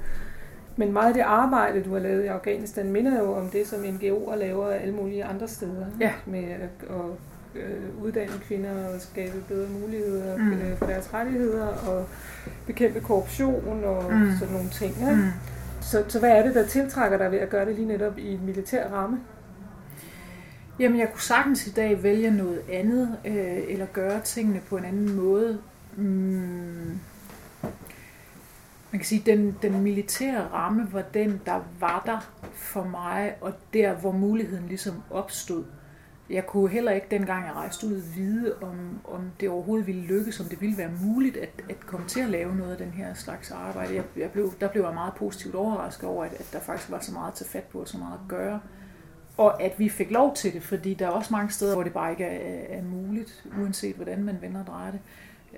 [0.82, 3.80] Men meget af det arbejde, du har lavet i Afghanistan, minder jo om det, som
[3.80, 5.86] NGO'er laver alle mulige andre steder.
[6.00, 6.12] Ja.
[6.26, 10.52] Med at, at øh, uddanne kvinder og skabe bedre muligheder mm.
[10.52, 12.08] øh, for deres rettigheder og
[12.68, 14.32] bekæmpe korruption og mm.
[14.40, 14.96] sådan nogle ting.
[15.00, 15.16] Ikke?
[15.16, 15.28] Mm.
[15.82, 18.34] Så, så hvad er det, der tiltrækker dig ved at gøre det lige netop i
[18.34, 19.20] en militær ramme?
[20.80, 24.86] Jamen, jeg kunne sagtens i dag vælge noget andet, øh, eller gøre tingene på en
[24.86, 25.58] anden måde.
[25.98, 27.00] Mm.
[28.92, 33.54] Man kan sige, den, den militære ramme var den, der var der for mig, og
[33.74, 35.64] der, hvor muligheden ligesom opstod.
[36.30, 40.40] Jeg kunne heller ikke, dengang jeg rejste ud, vide, om, om det overhovedet ville lykkes,
[40.40, 43.14] om det ville være muligt at, at komme til at lave noget af den her
[43.14, 43.96] slags arbejde.
[43.96, 47.00] Jeg, jeg blev, der blev jeg meget positivt overrasket over, at, at der faktisk var
[47.00, 48.60] så meget at tage fat på og så meget at gøre.
[49.38, 51.94] Og at vi fik lov til det, fordi der er også mange steder, hvor det
[51.94, 55.00] bare ikke er, er muligt, uanset hvordan man vender og drejer det.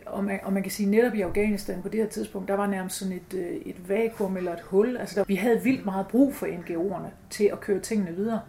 [0.05, 2.67] Og man, og man kan sige, netop i Afghanistan på det her tidspunkt, der var
[2.67, 4.97] nærmest sådan et, øh, et vakuum eller et hul.
[4.97, 8.41] Altså der, vi havde vildt meget brug for NGO'erne til at køre tingene videre.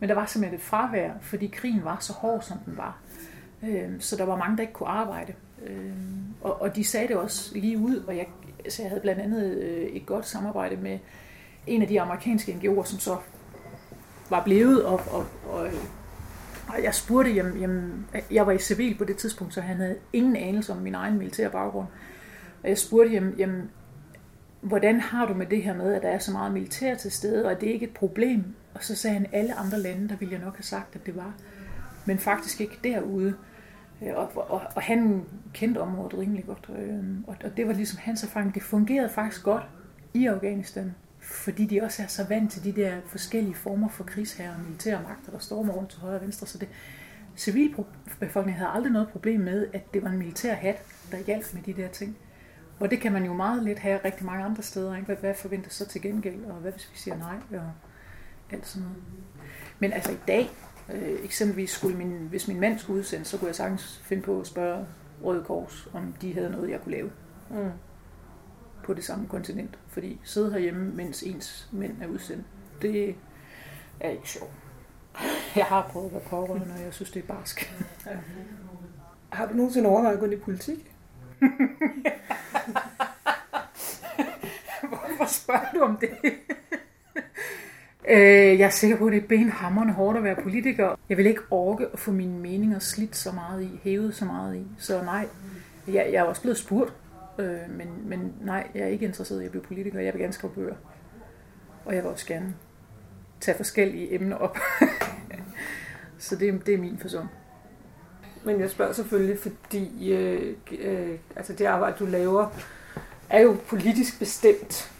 [0.00, 2.98] Men der var simpelthen et fravær, fordi krigen var så hård, som den var.
[3.62, 5.34] Øhm, så der var mange, der ikke kunne arbejde.
[5.66, 8.26] Øhm, og, og de sagde det også lige ud, og jeg,
[8.68, 10.98] så jeg havde blandt andet øh, et godt samarbejde med
[11.66, 13.16] en af de amerikanske NGO'er, som så
[14.30, 15.68] var blevet, og, og, og,
[16.68, 19.96] og jeg spurgte, jamen, jamen, jeg var i civil på det tidspunkt, så han havde
[20.12, 21.86] ingen anelse om min egen militære baggrund.
[22.62, 23.70] Og jeg spurgte, jamen, jamen,
[24.60, 27.44] hvordan har du med det her med, at der er så meget militær til stede,
[27.44, 28.44] og er det ikke et problem?
[28.74, 31.16] Og så sagde han, alle andre lande, der ville jeg nok have sagt, at det
[31.16, 31.34] var.
[32.04, 33.34] Men faktisk ikke derude.
[34.02, 36.70] Øh, og, og, og han kendte området rimelig godt.
[36.78, 38.54] Øh, og, og det var ligesom hans erfaring.
[38.54, 39.62] Det fungerede faktisk godt
[40.14, 40.94] i Afghanistan
[41.24, 45.02] fordi de også er så vant til de der forskellige former for krigsherrer og militære
[45.02, 46.46] magter, der stormer rundt til højre og venstre.
[46.46, 46.68] Så det,
[47.36, 51.62] civilbefolkningen havde aldrig noget problem med, at det var en militær hat, der hjalp med
[51.62, 52.16] de der ting.
[52.80, 54.94] Og det kan man jo meget lidt have rigtig mange andre steder.
[54.94, 55.06] Ikke?
[55.06, 57.72] Hvad, hvad forventes så til gengæld, og hvad hvis vi siger nej, og
[58.50, 59.02] alt sådan noget.
[59.78, 60.50] Men altså i dag,
[60.94, 64.40] øh, eksempelvis skulle min, hvis min mand skulle udsendes, så kunne jeg sagtens finde på
[64.40, 64.86] at spørge
[65.24, 67.10] Røde Kors, om de havde noget, jeg kunne lave.
[67.50, 67.70] Mm
[68.84, 69.78] på det samme kontinent.
[69.88, 72.44] Fordi sidde herhjemme, mens ens mænd er udsendt,
[72.82, 73.14] det
[74.00, 74.52] er ikke sjovt.
[75.56, 77.74] Jeg har prøvet at være pårørende, og jeg synes, det er barsk.
[78.06, 78.10] Ja.
[79.32, 80.90] Har du nogensinde overvejet at gå ind i politik?
[84.88, 86.10] Hvorfor spørger du om det?
[88.08, 90.98] Øh, jeg er sikker på, at det er benhammerende hårdt at være politiker.
[91.08, 94.56] Jeg vil ikke orke at få mine meninger slidt så meget i, hævet så meget
[94.56, 94.66] i.
[94.78, 95.28] Så nej,
[95.86, 96.92] jeg, jeg er også blevet spurgt
[97.38, 100.00] Øh, men, men nej, jeg er ikke interesseret i at blive politiker.
[100.00, 100.74] Jeg vil gerne skrive bøger.
[101.84, 102.54] Og jeg vil også gerne
[103.40, 104.58] tage forskellige emner op.
[106.18, 107.22] så det, det er min forsøg.
[108.44, 112.48] Men jeg spørger selvfølgelig, fordi øh, øh, altså det arbejde, du laver,
[113.30, 114.93] er jo politisk bestemt.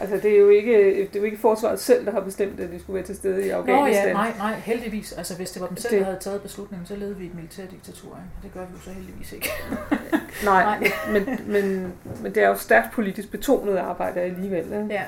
[0.00, 2.70] Altså, det er jo ikke, det er jo ikke forsvaret selv, der har bestemt, at
[2.70, 4.02] de skulle være til stede i Afghanistan.
[4.02, 5.12] Nå ja, nej, nej, heldigvis.
[5.12, 5.98] Altså, hvis det var dem selv, det...
[5.98, 8.08] der havde taget beslutningen, så levede vi et militærdiktatur.
[8.08, 8.28] Ikke?
[8.42, 9.50] Det gør vi jo så heldigvis ikke.
[10.44, 10.90] nej, nej.
[11.12, 14.64] Men, men, men det er jo stærkt politisk betonet arbejde alligevel.
[14.64, 14.86] Ikke?
[14.90, 15.04] Ja.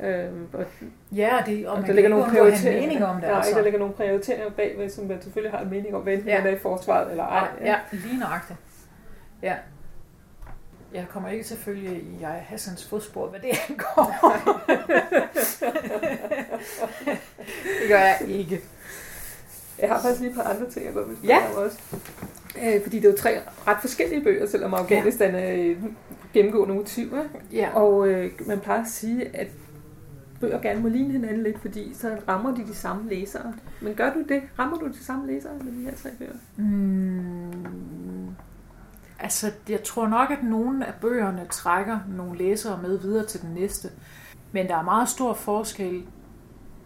[0.00, 0.64] Øhm, og,
[1.12, 3.26] ja, det, og, og man der ligger nogle prioriteringer mening om det.
[3.26, 3.54] Ja, altså.
[3.54, 6.38] der ligger nogle prioriteringer bagved, som man selvfølgelig har en mening om, hvad ja.
[6.38, 7.48] man er i forsvaret eller ej.
[7.60, 8.58] Ja, ja lige nøjagtigt.
[9.42, 9.54] Ja
[10.96, 14.14] jeg kommer ikke til at følge i jeg Hassans fodspor, hvad det angår.
[17.80, 18.60] det gør jeg ikke.
[19.78, 21.38] Jeg har faktisk lige et par andre ting, jeg godt vil ja.
[21.56, 21.78] også.
[22.62, 25.40] Øh, fordi det er jo tre ret forskellige bøger, selvom Afghanistan ja.
[25.40, 25.74] er
[26.32, 27.24] gennemgående motiver.
[27.52, 27.70] Ja.
[27.74, 29.48] Og øh, man plejer at sige, at
[30.40, 33.54] bøger gerne må ligne hinanden lidt, fordi så rammer de de samme læsere.
[33.80, 34.42] Men gør du det?
[34.58, 36.32] Rammer du de samme læsere med de her tre bøger?
[36.56, 38.34] Mm,
[39.18, 43.50] Altså, jeg tror nok, at nogle af bøgerne trækker nogle læsere med videre til den
[43.54, 43.90] næste.
[44.52, 46.02] Men der er meget stor forskel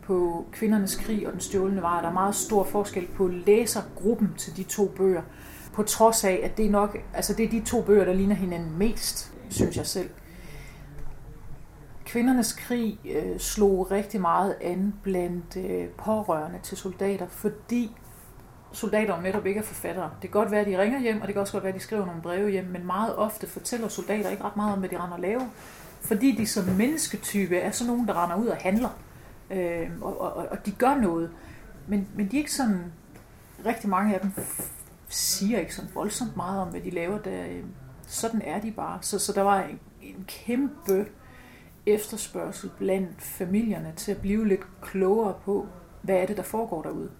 [0.03, 2.03] på Kvindernes krig og Den stjålne vare.
[2.03, 5.23] Der er meget stor forskel på læsergruppen til de to bøger.
[5.73, 8.35] På trods af, at det er nok, altså det er de to bøger, der ligner
[8.35, 10.11] hinanden mest, synes jeg selv.
[12.05, 17.97] Kvindernes krig øh, slog rigtig meget an blandt øh, pårørende til soldater, fordi
[18.73, 20.11] soldater netop ikke er forfattere.
[20.23, 21.79] Det kan godt være, at de ringer hjem, og det kan også godt være, at
[21.79, 24.89] de skriver nogle breve hjem, men meget ofte fortæller soldater ikke ret meget om, hvad
[24.89, 25.47] de render og laver.
[26.01, 28.89] Fordi de som mennesketype er sådan nogen, der render ud og handler.
[29.51, 31.31] Øh, og, og, og de gør noget.
[31.89, 32.93] Men, men de er ikke sådan,
[33.67, 34.33] rigtig mange af dem
[35.09, 37.19] siger ikke sådan voldsomt meget om, hvad de laver.
[37.19, 37.65] Der, øh,
[38.07, 38.99] sådan er de bare.
[39.03, 41.07] Så, så der var en, en kæmpe
[41.87, 45.67] efterspørgsel blandt familierne til at blive lidt klogere på,
[46.03, 47.11] hvad er det, der foregår derude.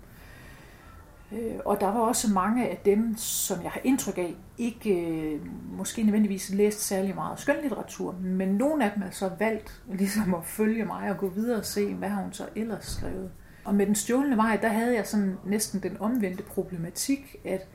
[1.33, 5.41] Øh, og der var også mange af dem, som jeg har indtryk af, ikke øh,
[5.79, 10.45] måske nødvendigvis læst særlig meget skønlitteratur, men nogle af dem er så valgt ligesom at
[10.45, 13.31] følge mig og gå videre og se, hvad har hun så ellers skrevet.
[13.65, 17.69] Og med den stjålne vej, der havde jeg sådan næsten den omvendte problematik, at,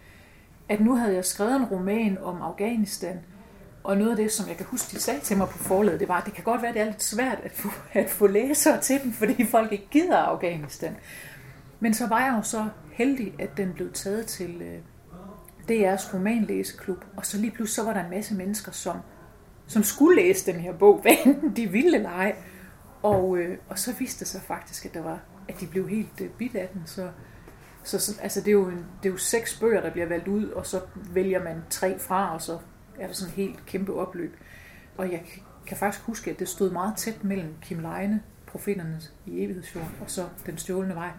[0.69, 3.19] at nu havde jeg skrevet en roman om Afghanistan,
[3.83, 6.07] og noget af det, som jeg kan huske, de sagde til mig på forladet, det
[6.07, 8.27] var, at det kan godt være, at det er lidt svært at få, at få
[8.27, 10.95] læsere til den, fordi folk ikke gider Afghanistan.
[11.79, 14.79] Men så var jeg jo så heldig, at den blev taget til øh,
[15.71, 18.97] DR's romanlæseklub, og så lige pludselig så var der en masse mennesker, som,
[19.67, 22.35] som skulle læse den her bog, hvad enten de ville eller ej.
[23.01, 26.21] Og, øh, og så viste det sig faktisk, at, der var, at de blev helt
[26.21, 26.81] øh, bidt af den.
[26.85, 27.09] Så,
[27.83, 30.27] så, så altså det, er jo en, det er jo seks bøger, der bliver valgt
[30.27, 32.59] ud, og så vælger man tre fra, og så
[32.99, 34.37] er der sådan et helt kæmpe opløb.
[34.97, 35.23] Og jeg
[35.67, 40.11] kan faktisk huske, at det stod meget tæt mellem Kim Leine, Profeternes i evighedsfjorden, og
[40.11, 41.09] så Den stjålne vej.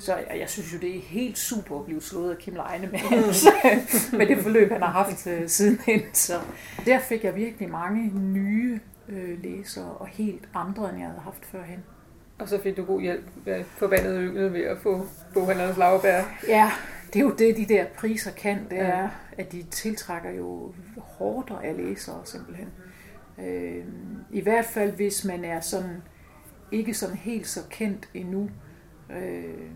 [0.00, 2.92] Så jeg, jeg synes jo, det er helt super at blive slået af Kim Leine
[2.92, 4.18] med, mm.
[4.18, 6.00] med det forløb, han har haft uh, sidenhen.
[6.12, 6.40] Så
[6.86, 11.46] der fik jeg virkelig mange nye øh, læsere, og helt andre, end jeg havde haft
[11.46, 11.84] førhen.
[12.38, 16.22] Og så fik du god hjælp af forbandet ynglet ved at få boghandlernes lavbær.
[16.48, 16.70] Ja,
[17.12, 18.58] det er jo det, de der priser kan.
[18.70, 22.68] Det er, at de tiltrækker jo hårdt af læsere simpelthen.
[23.38, 23.84] Øh,
[24.32, 26.02] I hvert fald, hvis man er sådan
[26.72, 28.50] ikke sådan helt så kendt endnu,
[29.16, 29.70] øh,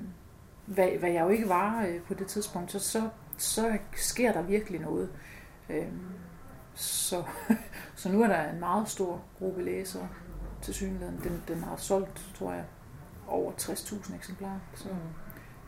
[0.66, 4.43] hvad, hvad jeg jo ikke var øh, på det tidspunkt, så, så, så sker der
[4.43, 5.11] virkelig noget.
[5.70, 5.89] Øh,
[6.74, 7.24] så,
[7.97, 10.09] så nu er der en meget stor gruppe læsere
[10.62, 11.20] til synligheden.
[11.24, 12.64] Den, den har solgt, tror jeg,
[13.26, 14.59] over 60.000 eksemplarer.
[14.74, 14.95] Så mm.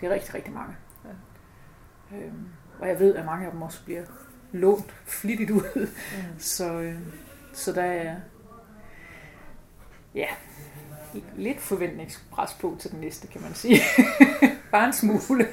[0.00, 0.76] det er rigtig, rigtig mange.
[1.04, 2.16] Ja.
[2.16, 2.32] Øh,
[2.78, 4.04] og jeg ved, at mange af dem også bliver
[4.52, 5.88] lånt flittigt ud.
[6.12, 6.38] Mm.
[6.38, 6.98] Så, øh,
[7.52, 8.16] så der er
[10.14, 10.26] ja,
[11.36, 13.80] lidt forventningspres på til den næste, kan man sige.
[14.72, 15.46] Bare en smule.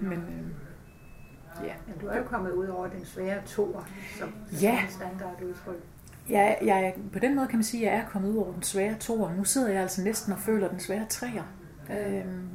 [0.00, 1.72] Men øh, ja.
[1.86, 3.88] Men du er jo kommet ud over den svære toer,
[4.18, 4.32] som
[4.62, 4.78] ja.
[4.88, 5.82] standardudtryk.
[6.28, 8.62] Ja, jeg, på den måde kan man sige, at jeg er kommet ud over den
[8.62, 9.34] svære toer.
[9.36, 11.42] Nu sidder jeg altså næsten og føler den svære treer.
[11.90, 12.48] Øhm,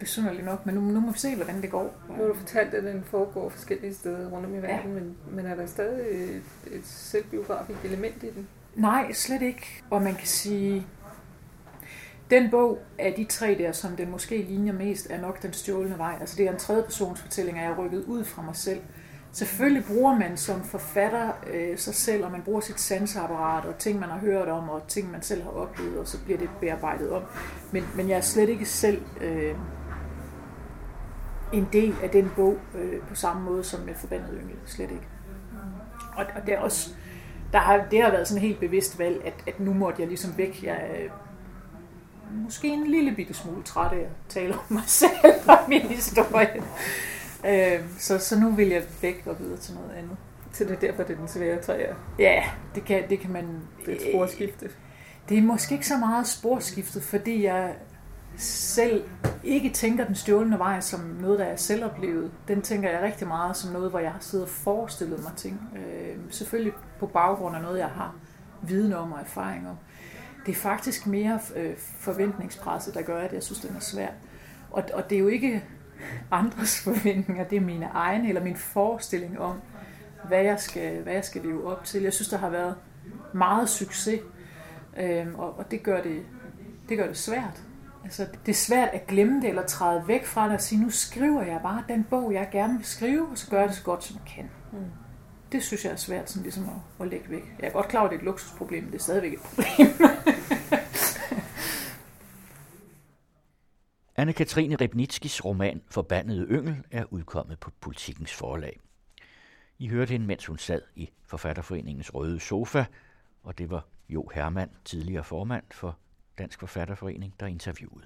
[0.00, 1.94] besynderligt nok, men nu, nu må vi se, hvordan det går.
[2.08, 5.00] Nu har du fortalt, at den foregår forskellige steder rundt om i verden, ja.
[5.00, 6.42] men, men er der stadig et,
[6.72, 8.48] et selvbiografisk element i den?
[8.74, 9.82] Nej, slet ikke.
[9.90, 10.86] Og man kan sige,
[12.30, 15.98] den bog af de tre der, som den måske ligner mest, er nok Den stjålne
[15.98, 16.16] vej.
[16.20, 18.80] Altså det er en tredje persons fortælling, at jeg er rykket ud fra mig selv.
[19.32, 24.00] Selvfølgelig bruger man som forfatter øh, sig selv, og man bruger sit sansapparat, og ting,
[24.00, 27.10] man har hørt om, og ting, man selv har oplevet, og så bliver det bearbejdet
[27.10, 27.22] om.
[27.72, 29.54] Men, men jeg er slet ikke selv øh,
[31.52, 34.56] en del af den bog øh, på samme måde som med Forbandet Yngel.
[34.66, 35.06] Slet ikke.
[36.16, 36.90] Og, og det, er også,
[37.52, 40.08] der har, det har været sådan en helt bevidst valg, at, at nu måtte jeg
[40.08, 40.64] ligesom væk.
[40.64, 41.10] Jeg øh,
[42.34, 45.12] måske en lille bitte smule træt af at tale om mig selv
[45.48, 46.62] og min historie.
[47.46, 50.16] Øh, så, så nu vil jeg væk og videre til noget andet.
[50.52, 51.94] Så det er derfor, det er den svære træer?
[52.18, 53.60] Ja, det kan, det kan man...
[53.86, 54.70] Det er et sporskifte?
[55.28, 57.74] Det er måske ikke så meget sporskiftet, fordi jeg
[58.36, 59.04] selv
[59.44, 62.30] ikke tænker den stjålende vej som noget, der er selvoplevet.
[62.48, 65.60] Den tænker jeg rigtig meget som noget, hvor jeg har siddet og forestillet mig ting.
[65.76, 68.14] Øh, selvfølgelig på baggrund af noget, jeg har
[68.62, 69.76] viden om og erfaring om.
[70.46, 74.08] Det er faktisk mere øh, forventningspresset, der gør, at jeg synes, den er svær.
[74.70, 75.64] Og, og det er jo ikke
[76.30, 79.60] andres forventninger, det er mine egne, eller min forestilling om,
[80.28, 82.02] hvad jeg skal, hvad jeg skal leve op til.
[82.02, 82.74] Jeg synes, der har været
[83.32, 84.20] meget succes,
[84.96, 86.22] øh, og, og det, gør det,
[86.88, 87.62] det gør det svært.
[88.04, 90.90] Altså, det er svært at glemme det, eller træde væk fra det og sige, nu
[90.90, 93.84] skriver jeg bare den bog, jeg gerne vil skrive, og så gør jeg det så
[93.84, 94.50] godt, som jeg kan.
[94.72, 94.78] Mm.
[95.54, 97.42] Det synes jeg er svært sådan ligesom at, at lægge væk.
[97.58, 99.40] Jeg er godt klar over, at det er et luksusproblem, men det er stadigvæk et
[99.40, 99.66] problem.
[104.18, 108.80] Anne-Katrine Rebnitskis roman Forbandede Yngel er udkommet på Politikens forlag.
[109.78, 112.84] I hørte hende, mens hun sad i Forfatterforeningens røde sofa,
[113.42, 115.98] og det var Jo Hermann, tidligere formand for
[116.38, 118.04] Dansk Forfatterforening, der interviewede.